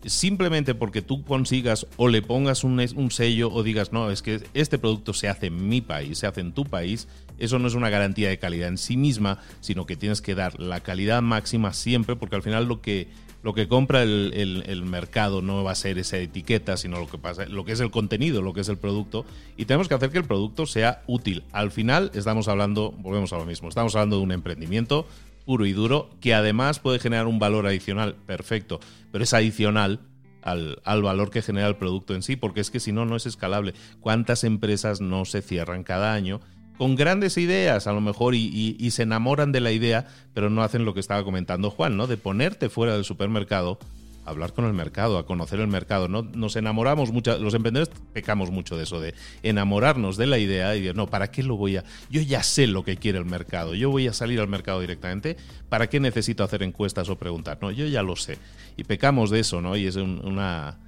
simplemente 0.06 0.76
porque 0.76 1.02
tú 1.02 1.24
consigas 1.24 1.88
o 1.98 2.08
le 2.08 2.22
pongas 2.22 2.64
un, 2.64 2.80
sello 3.12 3.52
o 3.52 3.64
digas, 3.64 3.92
no, 3.92 4.12
es 4.12 4.22
que 4.22 4.42
este 4.54 4.80
producto 4.80 5.14
se 5.14 5.28
hace 5.28 5.48
en 5.48 5.70
mi 5.70 5.82
país, 5.82 6.20
se 6.20 6.28
hace 6.28 6.42
en 6.42 6.54
tu 6.54 6.66
país, 6.66 7.08
eso 7.38 7.60
no 7.60 7.68
es 7.68 7.76
una 7.76 7.90
garantía 7.90 8.30
de 8.30 8.40
calidad 8.40 8.68
en 8.68 8.78
sí 8.78 8.98
misma, 8.98 9.40
sino 9.60 9.86
que 9.86 9.96
tienes 9.96 10.22
que 10.22 10.36
dar 10.36 10.60
la 10.60 10.82
calidad 10.82 11.22
máxima 11.22 11.74
siempre, 11.74 12.16
porque 12.16 12.36
al 12.36 12.44
final 12.44 12.66
lo 12.66 12.82
que, 12.82 13.08
lo 13.44 13.54
que 13.54 13.68
compra 13.68 14.04
el, 14.04 14.84
mercado 14.86 15.42
no 15.42 15.64
va 15.64 15.72
a 15.72 15.76
ser 15.76 15.98
esa 15.98 16.18
etiqueta, 16.18 16.78
sino 16.78 17.00
lo 17.00 17.08
que, 17.08 17.18
pasa, 17.18 17.46
lo 17.46 17.66
que 17.66 17.72
es 17.72 17.80
el 17.80 17.92
contenido, 17.92 18.42
lo 18.42 18.54
que 18.54 18.62
es 18.62 18.70
el 18.70 18.78
producto, 18.78 19.26
y 19.58 19.66
tenemos 19.66 19.88
que 19.88 19.96
hacer 19.96 20.12
que 20.12 20.20
el 20.20 20.26
producto 20.26 20.66
sea 20.66 21.02
útil. 21.08 21.44
Al 21.52 21.72
final 21.72 22.12
estamos 22.14 22.48
hablando, 22.48 22.92
volvemos 22.92 23.34
a 23.34 23.38
lo 23.38 23.46
mismo, 23.46 23.70
estamos 23.70 23.96
hablando 23.96 24.18
de 24.18 24.24
un 24.24 24.32
emprendimiento, 24.32 25.08
puro 25.42 25.66
y 25.66 25.74
duro, 25.74 26.10
que 26.20 26.34
además 26.34 26.80
puede 26.80 27.00
generar 27.00 27.28
un 27.28 27.40
valor 27.40 27.68
adicional, 27.68 28.16
perfecto, 28.26 28.80
pero 29.12 29.24
es 29.24 29.34
adicional 29.34 30.00
al, 30.42 31.02
valor 31.02 31.30
que 31.30 31.42
genera 31.42 31.68
el 31.68 31.76
producto 31.76 32.16
en 32.16 32.24
sí, 32.24 32.36
porque 32.36 32.62
es 32.62 32.72
que 32.72 32.80
si 32.80 32.92
no, 32.92 33.06
no 33.06 33.16
es 33.16 33.26
escalable. 33.26 33.74
¿Cuántas 34.00 34.44
empresas 34.44 35.02
no 35.02 35.26
se 35.26 35.42
cierran 35.42 35.84
cada 35.84 36.14
año? 36.14 36.40
con 36.78 36.96
grandes 36.96 37.38
ideas 37.38 37.86
a 37.86 37.94
lo 37.94 38.02
mejor 38.02 38.34
y, 38.34 38.90
se 38.90 39.04
enamoran 39.04 39.52
de 39.52 39.60
la 39.60 39.72
idea, 39.72 40.08
pero 40.34 40.50
no 40.50 40.64
hacen 40.64 40.84
lo 40.84 40.96
que 40.96 41.00
estaba 41.00 41.24
comentando 41.24 41.70
Juan, 41.70 41.96
¿no? 41.96 42.08
De 42.08 42.18
ponerte 42.18 42.70
fuera 42.70 42.96
del 42.96 43.06
supermercado 43.06 43.78
hablar 44.26 44.54
con 44.54 44.66
el 44.66 44.74
mercado, 44.74 45.18
a 45.18 45.26
conocer 45.26 45.60
el 45.60 45.68
mercado. 45.68 46.08
¿no? 46.08 46.24
Nos 46.24 46.56
enamoramos 46.56 47.12
mucho, 47.12 47.38
los 47.40 47.54
emprendedores 47.54 47.94
pecamos 48.14 48.52
mucho 48.52 48.78
de 48.78 48.84
eso, 48.84 49.00
de 49.00 49.14
enamorarnos 49.44 50.18
de 50.18 50.28
la 50.28 50.38
idea 50.38 50.76
y 50.76 50.82
decir, 50.82 50.96
no, 50.96 51.08
¿para 51.08 51.32
qué 51.32 51.44
lo 51.44 51.58
voy 51.58 51.78
a...? 51.78 51.84
Yo 52.10 52.22
ya 52.22 52.44
sé 52.44 52.68
lo 52.68 52.84
que 52.84 52.98
quiere 52.98 53.18
el 53.18 53.26
mercado, 53.26 53.74
yo 53.76 53.90
voy 53.90 54.08
a 54.08 54.14
salir 54.14 54.40
al 54.40 54.48
mercado 54.48 54.82
directamente, 54.82 55.38
¿para 55.70 55.88
qué 55.90 56.00
necesito 56.00 56.44
hacer 56.44 56.64
encuestas 56.64 57.10
o 57.10 57.18
preguntar? 57.18 57.58
No, 57.62 57.72
yo 57.72 57.86
ya 57.88 58.04
lo 58.04 58.16
sé. 58.16 58.38
Y 58.78 58.84
pecamos 58.84 59.30
de 59.30 59.40
eso, 59.40 59.62
¿no? 59.62 59.76
Y 59.76 59.88
es 59.88 59.96
una... 59.96 60.80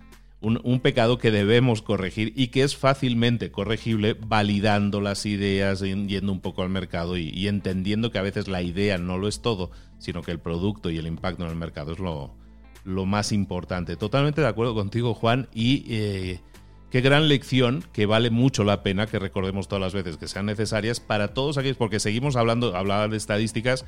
Un, 0.46 0.82
pecado 0.82 1.20
que 1.20 1.32
debemos 1.32 1.82
corregir 1.82 2.34
y 2.36 2.48
que 2.48 2.64
es 2.64 2.76
fácilmente 2.76 3.50
corregible 3.50 4.18
validando 4.28 5.00
las 5.00 5.26
ideas, 5.26 5.80
yendo 5.80 6.34
un 6.34 6.42
poco 6.42 6.64
al 6.64 6.70
mercado 6.70 7.16
y, 7.16 7.30
y, 7.30 7.48
entendiendo 7.48 8.12
que 8.12 8.18
a 8.18 8.24
veces 8.24 8.50
la 8.50 8.62
idea 8.62 8.98
no 8.98 9.18
lo 9.18 9.30
es 9.30 9.42
todo, 9.42 9.72
sino 10.00 10.22
que 10.22 10.32
el 10.32 10.40
producto 10.40 10.90
y 10.90 10.98
el 10.98 11.08
impacto 11.08 11.46
en 11.46 11.50
el 11.50 11.56
mercado 11.56 11.94
es 11.94 12.00
lo, 12.00 12.36
lo 12.84 13.06
más 13.06 13.32
importante. 13.32 13.96
Totalmente 13.96 14.42
de 14.42 14.48
acuerdo 14.48 14.74
contigo, 14.74 15.14
Juan, 15.14 15.48
y 15.54 15.86
eh, 15.90 16.42
qué 16.90 17.02
gran 17.02 17.28
lección 17.28 17.84
que 17.94 18.06
vale 18.06 18.30
mucho 18.30 18.64
la 18.64 18.84
pena 18.84 19.08
que 19.08 19.20
recordemos 19.20 19.68
todas 19.68 19.82
las 19.82 19.94
veces 19.94 20.18
que 20.18 20.28
sean 20.28 20.46
necesarias 20.46 21.00
para 21.00 21.30
todos 21.34 21.58
aquellos, 21.58 21.78
porque 21.78 22.00
seguimos 22.00 22.36
hablando, 22.36 22.76
hablar 22.76 23.10
de 23.10 23.18
estadísticas, 23.18 23.86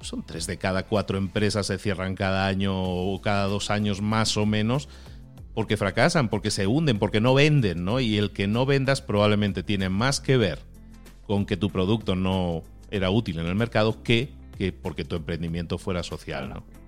son 0.00 0.24
tres 0.24 0.46
de 0.46 0.56
cada 0.56 0.86
cuatro 0.86 1.18
empresas 1.18 1.66
se 1.66 1.78
cierran 1.78 2.14
cada 2.14 2.46
año 2.46 2.72
o 2.74 3.20
cada 3.20 3.44
dos 3.44 3.70
años 3.70 4.00
más 4.00 4.36
o 4.36 4.46
menos 4.46 4.88
porque 5.54 5.76
fracasan, 5.76 6.28
porque 6.28 6.50
se 6.50 6.66
hunden, 6.66 6.98
porque 6.98 7.20
no 7.20 7.34
venden, 7.34 7.84
¿no? 7.84 8.00
Y 8.00 8.16
el 8.16 8.30
que 8.30 8.46
no 8.46 8.64
vendas 8.66 9.02
probablemente 9.02 9.62
tiene 9.62 9.88
más 9.88 10.20
que 10.20 10.36
ver 10.36 10.60
con 11.26 11.44
que 11.44 11.56
tu 11.56 11.70
producto 11.70 12.16
no 12.16 12.62
era 12.90 13.10
útil 13.10 13.38
en 13.38 13.46
el 13.46 13.54
mercado 13.54 14.02
que, 14.02 14.32
que 14.56 14.72
porque 14.72 15.04
tu 15.04 15.16
emprendimiento 15.16 15.76
fuera 15.76 16.02
social, 16.02 16.48
¿no? 16.48 16.79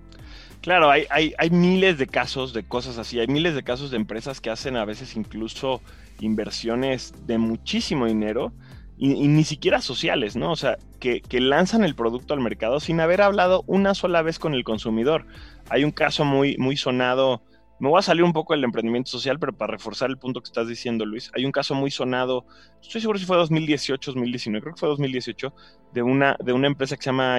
Claro, 0.63 0.89
hay, 0.89 1.05
hay, 1.09 1.33
hay, 1.37 1.49
miles 1.49 1.97
de 1.97 2.07
casos 2.07 2.53
de 2.53 2.63
cosas 2.63 2.97
así, 2.97 3.19
hay 3.19 3.27
miles 3.27 3.53
de 3.53 3.63
casos 3.63 3.91
de 3.91 3.97
empresas 3.97 4.39
que 4.39 4.49
hacen 4.49 4.77
a 4.77 4.85
veces 4.85 5.17
incluso 5.17 5.81
inversiones 6.21 7.13
de 7.27 7.37
muchísimo 7.37 8.05
dinero 8.05 8.53
y, 8.97 9.27
ni 9.27 9.43
siquiera 9.43 9.81
sociales, 9.81 10.37
¿no? 10.37 10.53
O 10.53 10.55
sea, 10.55 10.77
que, 11.01 11.19
que, 11.19 11.41
lanzan 11.41 11.83
el 11.83 11.95
producto 11.95 12.33
al 12.33 12.39
mercado 12.39 12.79
sin 12.79 13.01
haber 13.01 13.21
hablado 13.21 13.65
una 13.67 13.93
sola 13.93 14.21
vez 14.21 14.39
con 14.39 14.53
el 14.53 14.63
consumidor. 14.63 15.25
Hay 15.69 15.83
un 15.83 15.91
caso 15.91 16.23
muy, 16.23 16.55
muy 16.55 16.77
sonado 16.77 17.41
me 17.83 17.89
voy 17.89 17.99
a 17.99 18.01
salir 18.01 18.23
un 18.23 18.31
poco 18.31 18.53
del 18.53 18.63
emprendimiento 18.63 19.11
social, 19.11 19.37
pero 19.37 19.51
para 19.51 19.73
reforzar 19.73 20.09
el 20.09 20.17
punto 20.17 20.39
que 20.39 20.45
estás 20.45 20.69
diciendo, 20.69 21.05
Luis, 21.05 21.29
hay 21.35 21.45
un 21.45 21.51
caso 21.51 21.75
muy 21.75 21.91
sonado, 21.91 22.45
estoy 22.81 23.01
seguro 23.01 23.19
si 23.19 23.25
fue 23.25 23.35
2018, 23.35 24.11
2019, 24.11 24.61
creo 24.63 24.73
que 24.73 24.79
fue 24.79 24.87
2018, 24.87 25.53
de 25.91 26.01
una, 26.01 26.37
de 26.41 26.53
una 26.53 26.67
empresa 26.67 26.95
que 26.95 27.03
se 27.03 27.09
llama 27.09 27.37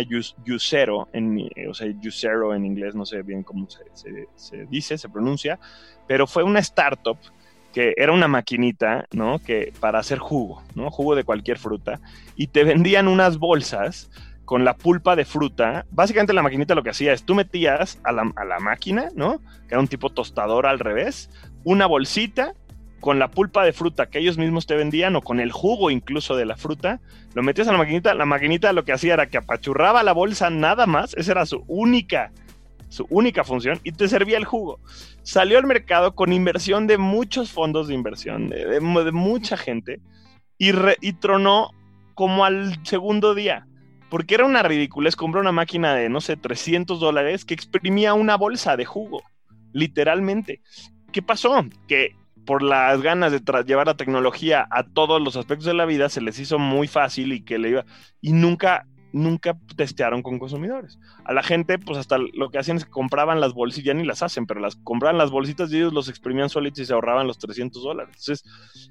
en, 1.14 1.48
o 1.66 1.72
sea, 1.72 1.86
en 1.86 2.66
inglés, 2.66 2.94
no 2.94 3.06
sé 3.06 3.22
bien 3.22 3.42
cómo 3.42 3.66
se, 3.70 3.84
se, 4.34 4.66
dice, 4.66 4.98
se 4.98 5.08
pronuncia, 5.08 5.58
pero 6.06 6.26
fue 6.26 6.42
una 6.42 6.58
startup 6.58 7.16
que 7.72 7.94
era 7.96 8.12
una 8.12 8.28
maquinita, 8.28 9.06
¿no? 9.12 9.38
Que 9.38 9.72
para 9.80 9.98
hacer 9.98 10.18
jugo, 10.18 10.62
¿no? 10.74 10.90
Jugo 10.90 11.16
de 11.16 11.24
cualquier 11.24 11.56
fruta, 11.56 12.00
y 12.36 12.48
te 12.48 12.64
vendían 12.64 13.08
unas 13.08 13.38
bolsas 13.38 14.10
con 14.44 14.64
la 14.64 14.76
pulpa 14.76 15.16
de 15.16 15.24
fruta. 15.24 15.86
Básicamente 15.90 16.32
la 16.32 16.42
maquinita 16.42 16.74
lo 16.74 16.82
que 16.82 16.90
hacía 16.90 17.12
es 17.12 17.24
tú 17.24 17.34
metías 17.34 18.00
a 18.04 18.12
la, 18.12 18.24
máquina, 18.60 19.08
¿no? 19.14 19.38
Que 19.68 19.74
era 19.74 19.80
un 19.80 19.88
tipo 19.88 20.10
tostador 20.10 20.66
al 20.66 20.78
revés, 20.78 21.30
una 21.64 21.86
bolsita 21.86 22.54
con 23.00 23.18
la 23.18 23.30
pulpa 23.30 23.64
de 23.64 23.74
fruta 23.74 24.06
que 24.06 24.18
ellos 24.18 24.38
mismos 24.38 24.66
te 24.66 24.76
vendían 24.76 25.14
o 25.16 25.20
con 25.20 25.38
el 25.38 25.52
jugo 25.52 25.90
incluso 25.90 26.36
de 26.36 26.46
la 26.46 26.56
fruta, 26.56 27.00
lo 27.34 27.42
metías 27.42 27.68
a 27.68 27.72
la 27.72 27.78
maquinita, 27.78 28.14
la 28.14 28.24
maquinita 28.24 28.72
lo 28.72 28.86
que 28.86 28.92
hacía 28.92 29.12
era 29.12 29.26
que 29.26 29.36
apachurraba 29.36 30.02
la 30.02 30.12
bolsa 30.12 30.48
nada 30.48 30.86
más, 30.86 31.12
esa 31.14 31.32
era 31.32 31.44
su 31.44 31.64
única 31.66 32.32
su 32.88 33.06
única 33.10 33.44
función 33.44 33.80
y 33.82 33.92
te 33.92 34.08
servía 34.08 34.38
el 34.38 34.44
jugo. 34.44 34.78
Salió 35.22 35.58
al 35.58 35.66
mercado 35.66 36.14
con 36.14 36.32
inversión 36.32 36.86
de 36.86 36.96
muchos 36.96 37.50
fondos 37.50 37.88
de 37.88 37.94
inversión, 37.94 38.50
de, 38.50 38.80
mucha 39.12 39.56
gente, 39.56 40.00
y, 40.58 40.70
y 41.00 41.12
tronó 41.14 41.70
como 42.14 42.44
al 42.44 42.78
segundo 42.86 43.34
día 43.34 43.66
porque 44.14 44.36
era 44.36 44.46
una 44.46 44.62
ridiculez. 44.62 45.16
Compró 45.16 45.40
una 45.40 45.50
máquina 45.50 45.92
de, 45.92 46.08
no 46.08 46.20
sé, 46.20 46.36
300 46.36 47.00
dólares 47.00 47.44
que 47.44 47.52
exprimía 47.52 48.14
una 48.14 48.36
bolsa 48.36 48.76
de 48.76 48.84
jugo, 48.84 49.24
literalmente. 49.72 50.62
¿Qué 51.10 51.20
pasó? 51.20 51.64
Que 51.88 52.14
por 52.46 52.62
las 52.62 53.02
ganas 53.02 53.32
de 53.32 53.42
llevar 53.64 53.88
la 53.88 53.96
tecnología 53.96 54.68
a 54.70 54.84
todos 54.84 55.20
los 55.20 55.34
aspectos 55.34 55.66
de 55.66 55.74
la 55.74 55.84
vida, 55.84 56.08
se 56.08 56.20
les 56.20 56.38
hizo 56.38 56.60
muy 56.60 56.86
fácil 56.86 57.32
y 57.32 57.40
que 57.40 57.58
le 57.58 57.70
iba. 57.70 57.86
Y 58.20 58.34
nunca, 58.34 58.86
nunca 59.12 59.58
testearon 59.74 60.22
con 60.22 60.38
consumidores. 60.38 60.96
A 61.24 61.32
la 61.32 61.42
gente, 61.42 61.80
pues 61.80 61.98
hasta 61.98 62.16
lo 62.18 62.50
que 62.50 62.58
hacían 62.58 62.76
es 62.76 62.84
que 62.84 62.92
compraban 62.92 63.40
las 63.40 63.52
bolsitas, 63.52 63.86
ya 63.86 63.94
ni 63.94 64.04
las 64.04 64.22
hacen, 64.22 64.46
pero 64.46 64.60
las 64.60 64.76
compraban 64.76 65.18
las 65.18 65.32
bolsitas 65.32 65.72
y 65.72 65.78
ellos 65.78 65.92
los 65.92 66.08
exprimían 66.08 66.50
solitos 66.50 66.78
y 66.78 66.86
se 66.86 66.92
ahorraban 66.92 67.26
los 67.26 67.40
300 67.40 67.82
dólares. 67.82 68.14
Entonces, 68.16 68.44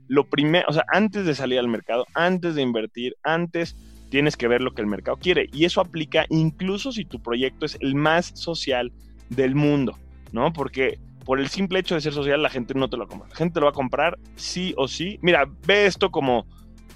lo 0.10 0.26
primero, 0.26 0.66
o 0.68 0.74
sea, 0.74 0.84
antes 0.90 1.26
de 1.26 1.34
salir 1.34 1.60
al 1.60 1.70
mercado, 1.70 2.08
antes 2.14 2.56
de 2.56 2.62
invertir, 2.62 3.16
antes 3.24 3.78
tienes 4.14 4.38
que 4.38 4.48
ver 4.48 4.62
lo 4.62 4.76
que 4.76 4.82
el 4.84 4.88
mercado 4.88 5.18
quiere. 5.18 5.50
Y 5.52 5.66
eso 5.66 5.82
aplica 5.82 6.28
incluso 6.30 6.92
si 6.92 7.04
tu 7.04 7.20
proyecto 7.20 7.66
es 7.66 7.80
el 7.82 7.96
más 7.96 8.28
social 8.36 8.92
del 9.30 9.56
mundo, 9.56 9.98
¿no? 10.32 10.54
Porque 10.54 11.00
por 11.26 11.40
el 11.40 11.48
simple 11.48 11.80
hecho 11.80 11.96
de 11.96 12.02
ser 12.02 12.14
social, 12.14 12.44
la 12.44 12.52
gente 12.52 12.76
no 12.76 12.92
te 12.92 12.96
lo 12.96 13.08
compra. 13.08 13.28
La 13.30 13.36
gente 13.36 13.60
lo 13.60 13.66
va 13.66 13.72
a 13.72 13.74
comprar 13.74 14.20
sí 14.36 14.76
o 14.78 14.88
sí. 14.88 15.18
Mira, 15.24 15.50
ve 15.66 15.88
esto 15.88 16.12
como, 16.12 16.46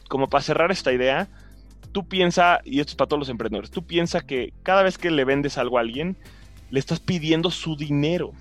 como 0.07 0.29
para 0.29 0.43
cerrar 0.43 0.69
esta 0.69 0.93
idea. 0.93 1.27
Tú 1.91 2.07
piensa, 2.07 2.59
y 2.63 2.81
esto 2.81 2.91
es 2.91 2.95
para 2.95 3.07
todos 3.07 3.21
los 3.21 3.29
emprendedores, 3.29 3.71
tú 3.71 3.83
piensa 3.83 4.21
que 4.21 4.53
cada 4.61 4.83
vez 4.83 4.99
que 4.99 5.09
le 5.09 5.25
vendes 5.25 5.57
algo 5.57 5.79
a 5.79 5.81
alguien, 5.81 6.17
le 6.69 6.79
estás 6.79 6.99
pidiendo 6.99 7.49
su 7.49 7.75
dinero. 7.75 8.33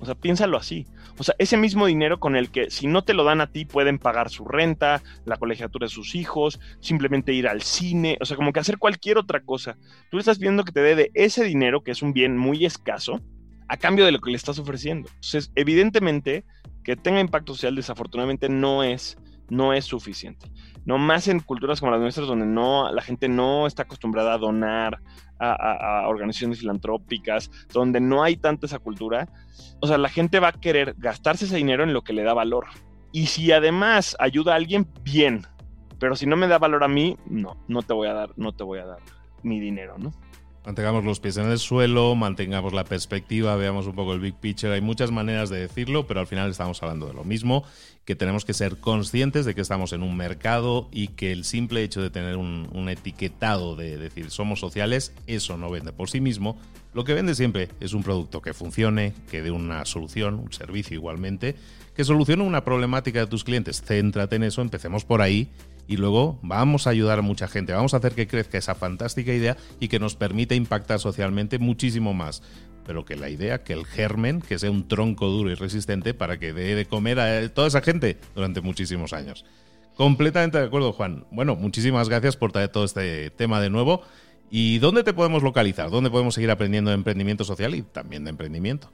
O 0.00 0.06
sea, 0.06 0.14
piénsalo 0.14 0.56
así. 0.56 0.86
O 1.18 1.22
sea, 1.22 1.34
ese 1.38 1.58
mismo 1.58 1.86
dinero 1.86 2.18
con 2.18 2.34
el 2.34 2.50
que 2.50 2.70
si 2.70 2.86
no 2.86 3.04
te 3.04 3.14
lo 3.14 3.22
dan 3.22 3.42
a 3.42 3.52
ti 3.52 3.66
pueden 3.66 3.98
pagar 3.98 4.30
su 4.30 4.46
renta, 4.46 5.02
la 5.26 5.36
colegiatura 5.36 5.84
de 5.86 5.90
sus 5.90 6.14
hijos, 6.14 6.58
simplemente 6.80 7.34
ir 7.34 7.46
al 7.46 7.60
cine, 7.60 8.16
o 8.20 8.24
sea, 8.24 8.36
como 8.36 8.52
que 8.52 8.60
hacer 8.60 8.78
cualquier 8.78 9.18
otra 9.18 9.40
cosa. 9.40 9.76
Tú 10.10 10.16
le 10.16 10.20
estás 10.20 10.38
pidiendo 10.38 10.64
que 10.64 10.72
te 10.72 10.80
dé 10.80 10.94
de 10.94 11.10
ese 11.14 11.44
dinero, 11.44 11.82
que 11.82 11.90
es 11.90 12.02
un 12.02 12.14
bien 12.14 12.38
muy 12.38 12.64
escaso, 12.64 13.20
a 13.68 13.76
cambio 13.76 14.06
de 14.06 14.12
lo 14.12 14.20
que 14.20 14.30
le 14.30 14.36
estás 14.36 14.58
ofreciendo. 14.58 15.08
Entonces, 15.08 15.52
evidentemente, 15.54 16.44
que 16.82 16.96
tenga 16.96 17.20
impacto 17.20 17.54
social 17.54 17.76
desafortunadamente 17.76 18.48
no 18.48 18.82
es, 18.82 19.18
no 19.50 19.72
es 19.72 19.84
suficiente. 19.84 20.50
No 20.84 20.98
más 20.98 21.28
en 21.28 21.40
culturas 21.40 21.80
como 21.80 21.92
las 21.92 22.00
nuestras, 22.00 22.26
donde 22.26 22.46
no, 22.46 22.90
la 22.92 23.02
gente 23.02 23.28
no 23.28 23.66
está 23.66 23.82
acostumbrada 23.82 24.34
a 24.34 24.38
donar, 24.38 25.00
a, 25.38 26.06
organizaciones 26.08 26.60
filantrópicas, 26.60 27.50
donde 27.72 28.00
no 28.00 28.22
hay 28.22 28.36
tanta 28.36 28.66
esa 28.66 28.78
cultura, 28.78 29.28
o 29.80 29.86
sea, 29.86 29.98
la 29.98 30.08
gente 30.08 30.40
va 30.40 30.48
a 30.48 30.52
querer 30.52 30.94
gastarse 30.98 31.46
ese 31.46 31.56
dinero 31.56 31.82
en 31.82 31.92
lo 31.92 32.02
que 32.02 32.12
le 32.12 32.22
da 32.22 32.34
valor. 32.34 32.66
Y 33.12 33.26
si 33.26 33.50
además 33.52 34.16
ayuda 34.20 34.52
a 34.52 34.56
alguien, 34.56 34.86
bien. 35.02 35.46
Pero 35.98 36.14
si 36.14 36.26
no 36.26 36.36
me 36.36 36.48
da 36.48 36.58
valor 36.58 36.84
a 36.84 36.88
mí, 36.88 37.16
no, 37.26 37.56
no 37.68 37.82
te 37.82 37.92
voy 37.92 38.08
a 38.08 38.14
dar, 38.14 38.32
no 38.36 38.52
te 38.52 38.64
voy 38.64 38.78
a 38.78 38.86
dar 38.86 39.00
mi 39.42 39.60
dinero, 39.60 39.96
¿no? 39.98 40.12
Mantengamos 40.64 41.04
los 41.04 41.20
pies 41.20 41.38
en 41.38 41.50
el 41.50 41.58
suelo, 41.58 42.14
mantengamos 42.14 42.74
la 42.74 42.84
perspectiva, 42.84 43.56
veamos 43.56 43.86
un 43.86 43.94
poco 43.94 44.12
el 44.12 44.20
big 44.20 44.34
picture. 44.34 44.74
Hay 44.74 44.82
muchas 44.82 45.10
maneras 45.10 45.48
de 45.48 45.58
decirlo, 45.58 46.06
pero 46.06 46.20
al 46.20 46.26
final 46.26 46.50
estamos 46.50 46.82
hablando 46.82 47.06
de 47.06 47.14
lo 47.14 47.24
mismo, 47.24 47.64
que 48.04 48.14
tenemos 48.14 48.44
que 48.44 48.52
ser 48.52 48.76
conscientes 48.76 49.46
de 49.46 49.54
que 49.54 49.62
estamos 49.62 49.94
en 49.94 50.02
un 50.02 50.18
mercado 50.18 50.88
y 50.92 51.08
que 51.08 51.32
el 51.32 51.44
simple 51.44 51.82
hecho 51.82 52.02
de 52.02 52.10
tener 52.10 52.36
un, 52.36 52.88
etiquetado 52.90 53.74
de 53.74 53.96
decir 53.96 54.30
somos 54.30 54.60
sociales, 54.60 55.14
eso 55.26 55.56
no 55.56 55.70
vende 55.70 55.92
por 55.92 56.10
sí 56.10 56.20
mismo. 56.20 56.58
Lo 56.92 57.04
que 57.04 57.14
vende 57.14 57.34
siempre 57.34 57.70
es 57.80 57.94
un 57.94 58.02
producto 58.02 58.42
que 58.42 58.52
funcione, 58.52 59.14
que 59.30 59.40
dé 59.40 59.50
una 59.50 59.86
solución, 59.86 60.34
un 60.34 60.52
servicio 60.52 60.94
igualmente, 60.94 61.56
que 61.94 62.04
solucione 62.04 62.42
una 62.42 62.64
problemática 62.64 63.20
de 63.20 63.28
tus 63.28 63.44
clientes. 63.44 63.80
Céntrate 63.80 64.36
en 64.36 64.42
eso, 64.42 64.60
empecemos 64.60 65.06
por 65.06 65.22
ahí 65.22 65.48
y 65.86 65.96
luego 65.96 66.38
vamos 66.42 66.86
a 66.86 66.90
ayudar 66.90 67.18
a 67.18 67.22
mucha 67.22 67.48
gente, 67.48 67.72
vamos 67.72 67.94
a 67.94 67.98
hacer 67.98 68.14
que 68.14 68.26
crezca 68.26 68.58
esa 68.58 68.74
fantástica 68.74 69.32
idea 69.32 69.56
y 69.80 69.88
que 69.88 69.98
nos 69.98 70.16
permita 70.16 70.54
impactar 70.54 71.00
socialmente 71.00 71.58
muchísimo 71.58 72.14
más. 72.14 72.42
Pero 72.86 73.04
que 73.04 73.16
la 73.16 73.28
idea, 73.28 73.62
que 73.62 73.72
el 73.72 73.84
germen, 73.84 74.40
que 74.40 74.58
sea 74.58 74.70
un 74.70 74.88
tronco 74.88 75.26
duro 75.28 75.50
y 75.50 75.54
resistente 75.54 76.14
para 76.14 76.38
que 76.38 76.52
dé 76.52 76.74
de 76.74 76.86
comer 76.86 77.20
a 77.20 77.48
toda 77.50 77.68
esa 77.68 77.82
gente 77.82 78.18
durante 78.34 78.60
muchísimos 78.60 79.12
años. 79.12 79.44
Completamente 79.96 80.58
de 80.58 80.64
acuerdo, 80.64 80.92
Juan. 80.92 81.26
Bueno, 81.30 81.56
muchísimas 81.56 82.08
gracias 82.08 82.36
por 82.36 82.52
traer 82.52 82.70
todo 82.70 82.84
este 82.84 83.30
tema 83.30 83.60
de 83.60 83.70
nuevo. 83.70 84.02
¿Y 84.50 84.78
dónde 84.78 85.04
te 85.04 85.12
podemos 85.12 85.42
localizar? 85.42 85.90
¿Dónde 85.90 86.10
podemos 86.10 86.34
seguir 86.34 86.50
aprendiendo 86.50 86.90
de 86.90 86.96
emprendimiento 86.96 87.44
social 87.44 87.74
y 87.74 87.82
también 87.82 88.24
de 88.24 88.30
emprendimiento? 88.30 88.90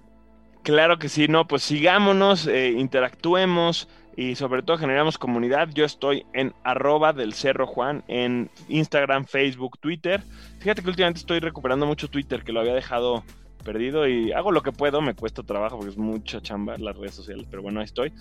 Claro 0.62 0.99
que 0.99 1.09
sí, 1.09 1.29
no, 1.29 1.46
pues 1.46 1.62
sigámonos, 1.62 2.49
eh, 2.49 2.72
interactuemos, 2.72 3.88
y 4.16 4.35
sobre 4.35 4.62
todo 4.62 4.79
generamos 4.79 5.18
comunidad. 5.18 5.68
Yo 5.74 5.85
estoy 5.85 6.24
en 6.33 6.55
arroba 6.64 7.12
del 7.12 7.35
Cerro 7.35 7.66
Juan 7.66 8.02
en 8.09 8.50
Instagram, 8.68 9.26
Facebook, 9.26 9.79
Twitter. 9.79 10.22
Fíjate 10.59 10.83
que 10.83 10.88
últimamente 10.88 11.20
estoy 11.20 11.38
recuperando 11.40 11.87
mucho 11.87 12.09
Twitter, 12.09 12.42
que 12.42 12.52
lo 12.52 12.61
había 12.61 12.74
dejado 12.74 13.22
perdido 13.62 14.07
y 14.07 14.33
hago 14.33 14.52
lo 14.52 14.62
que 14.62 14.70
puedo, 14.70 15.02
me 15.02 15.14
cuesta 15.14 15.42
trabajo 15.42 15.76
porque 15.76 15.90
es 15.90 15.98
mucha 15.98 16.40
chamba 16.40 16.79
las 16.79 16.96
redes 16.96 17.16
sociales, 17.16 17.46
pero 17.50 17.62
bueno, 17.62 17.81
ahí 17.81 17.85
estoy. 17.85 18.12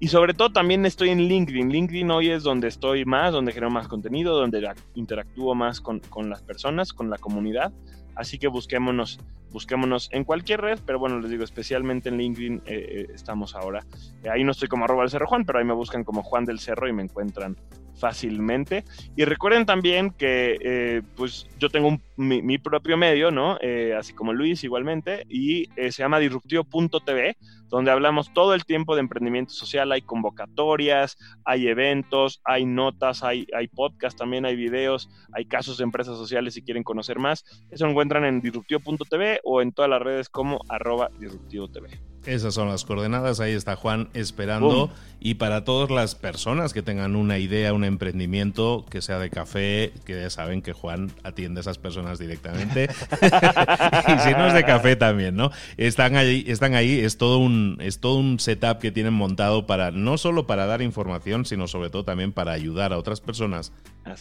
Y 0.00 0.08
sobre 0.08 0.32
todo 0.32 0.50
también 0.50 0.86
estoy 0.86 1.10
en 1.10 1.18
LinkedIn. 1.18 1.70
LinkedIn 1.70 2.10
hoy 2.10 2.30
es 2.30 2.42
donde 2.42 2.68
estoy 2.68 3.04
más, 3.04 3.32
donde 3.32 3.52
genero 3.52 3.70
más 3.70 3.86
contenido, 3.86 4.34
donde 4.34 4.66
interactúo 4.94 5.54
más 5.54 5.80
con, 5.80 6.00
con 6.00 6.30
las 6.30 6.42
personas, 6.42 6.92
con 6.92 7.10
la 7.10 7.18
comunidad. 7.18 7.72
Así 8.16 8.38
que 8.38 8.48
busquémonos 8.48 9.18
busquémonos 9.54 10.08
en 10.10 10.24
cualquier 10.24 10.60
red, 10.60 10.80
pero 10.84 10.98
bueno, 10.98 11.20
les 11.20 11.30
digo, 11.30 11.44
especialmente 11.44 12.08
en 12.08 12.18
LinkedIn 12.18 12.62
eh, 12.66 13.06
estamos 13.14 13.54
ahora. 13.54 13.86
ahí 14.28 14.42
no 14.42 14.50
estoy 14.50 14.66
como 14.66 14.84
arroba 14.84 15.02
del 15.02 15.10
Cerro 15.10 15.28
Juan, 15.28 15.44
pero 15.44 15.60
ahí 15.60 15.64
me 15.64 15.72
buscan 15.72 16.02
como 16.02 16.24
Juan 16.24 16.44
del 16.44 16.58
Cerro 16.58 16.88
y 16.88 16.92
me 16.92 17.04
encuentran 17.04 17.56
fácilmente. 17.94 18.84
Y 19.16 19.24
recuerden 19.24 19.64
también 19.64 20.10
que 20.10 20.58
eh, 20.60 21.02
pues 21.16 21.46
yo 21.58 21.70
tengo 21.70 21.98
mi, 22.16 22.58
propio 22.58 22.96
medio, 22.96 23.30
¿no? 23.30 23.58
Eh, 23.60 23.94
así 23.96 24.12
como 24.12 24.32
Luis 24.32 24.64
igualmente, 24.64 25.24
y 25.28 25.68
eh, 25.76 25.92
se 25.92 26.02
llama 26.02 26.18
disruptivo.tv, 26.18 27.36
donde 27.74 27.90
hablamos 27.90 28.32
todo 28.32 28.54
el 28.54 28.64
tiempo 28.64 28.94
de 28.94 29.00
emprendimiento 29.00 29.52
social, 29.52 29.90
hay 29.90 30.00
convocatorias, 30.00 31.18
hay 31.44 31.66
eventos, 31.66 32.40
hay 32.44 32.66
notas, 32.66 33.24
hay, 33.24 33.48
hay 33.52 33.66
podcast 33.66 34.16
también, 34.16 34.44
hay 34.44 34.54
videos, 34.54 35.10
hay 35.32 35.46
casos 35.46 35.78
de 35.78 35.82
empresas 35.82 36.16
sociales 36.16 36.54
si 36.54 36.62
quieren 36.62 36.84
conocer 36.84 37.18
más. 37.18 37.44
Eso 37.72 37.86
lo 37.86 37.90
encuentran 37.90 38.24
en 38.24 38.40
disruptivo.tv 38.40 39.40
o 39.42 39.60
en 39.60 39.72
todas 39.72 39.90
las 39.90 40.00
redes 40.00 40.28
como 40.28 40.60
arroba 40.68 41.10
disruptivo.tv. 41.18 42.14
Esas 42.26 42.54
son 42.54 42.68
las 42.68 42.84
coordenadas, 42.84 43.40
ahí 43.40 43.52
está 43.52 43.76
Juan 43.76 44.08
esperando. 44.14 44.90
Y 45.20 45.34
para 45.34 45.64
todas 45.64 45.90
las 45.90 46.14
personas 46.14 46.72
que 46.72 46.82
tengan 46.82 47.16
una 47.16 47.38
idea, 47.38 47.72
un 47.72 47.84
emprendimiento, 47.84 48.84
que 48.90 49.02
sea 49.02 49.18
de 49.18 49.30
café, 49.30 49.92
que 50.04 50.20
ya 50.20 50.30
saben 50.30 50.62
que 50.62 50.72
Juan 50.72 51.10
atiende 51.22 51.60
a 51.60 51.62
esas 51.62 51.78
personas 51.78 52.18
directamente. 52.18 52.84
y 53.22 54.18
si 54.20 54.30
no 54.32 54.46
es 54.46 54.54
de 54.54 54.64
café 54.64 54.96
también, 54.96 55.36
¿no? 55.36 55.50
Están 55.76 56.16
ahí, 56.16 56.44
están 56.46 56.74
ahí, 56.74 57.00
es 57.00 57.18
todo 57.18 57.38
un, 57.38 57.63
es 57.80 58.00
todo 58.00 58.16
un 58.16 58.40
setup 58.40 58.78
que 58.78 58.92
tienen 58.92 59.14
montado 59.14 59.66
para, 59.66 59.90
no 59.90 60.18
solo 60.18 60.46
para 60.46 60.66
dar 60.66 60.82
información, 60.82 61.44
sino 61.44 61.68
sobre 61.68 61.90
todo 61.90 62.04
también 62.04 62.32
para 62.32 62.52
ayudar 62.52 62.92
a 62.92 62.98
otras 62.98 63.20
personas 63.20 63.72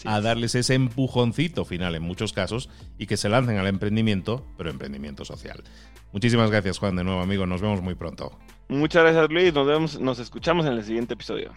a 0.06 0.21
darles 0.21 0.56
ese 0.56 0.75
empujoncito 0.75 1.65
final 1.65 1.95
en 1.95 2.03
muchos 2.03 2.34
casos 2.34 2.69
y 2.97 3.06
que 3.06 3.17
se 3.17 3.29
lancen 3.29 3.58
al 3.58 3.67
emprendimiento, 3.67 4.45
pero 4.58 4.69
emprendimiento 4.69 5.25
social. 5.25 5.63
Muchísimas 6.12 6.51
gracias, 6.51 6.77
Juan, 6.77 6.95
de 6.95 7.03
nuevo, 7.03 7.21
amigo. 7.21 7.45
Nos 7.45 7.62
vemos 7.62 7.82
muy 7.82 7.95
pronto. 7.95 8.38
Muchas 8.69 9.03
gracias, 9.03 9.29
Luis. 9.29 9.53
Nos 9.53 9.67
vemos, 9.67 9.99
nos 9.99 10.19
escuchamos 10.19 10.65
en 10.65 10.73
el 10.73 10.84
siguiente 10.84 11.15
episodio. 11.15 11.51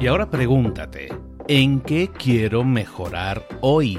Y 0.00 0.06
ahora 0.06 0.28
pregúntate, 0.28 1.08
¿en 1.48 1.80
qué 1.80 2.08
quiero 2.08 2.62
mejorar 2.62 3.46
hoy? 3.62 3.98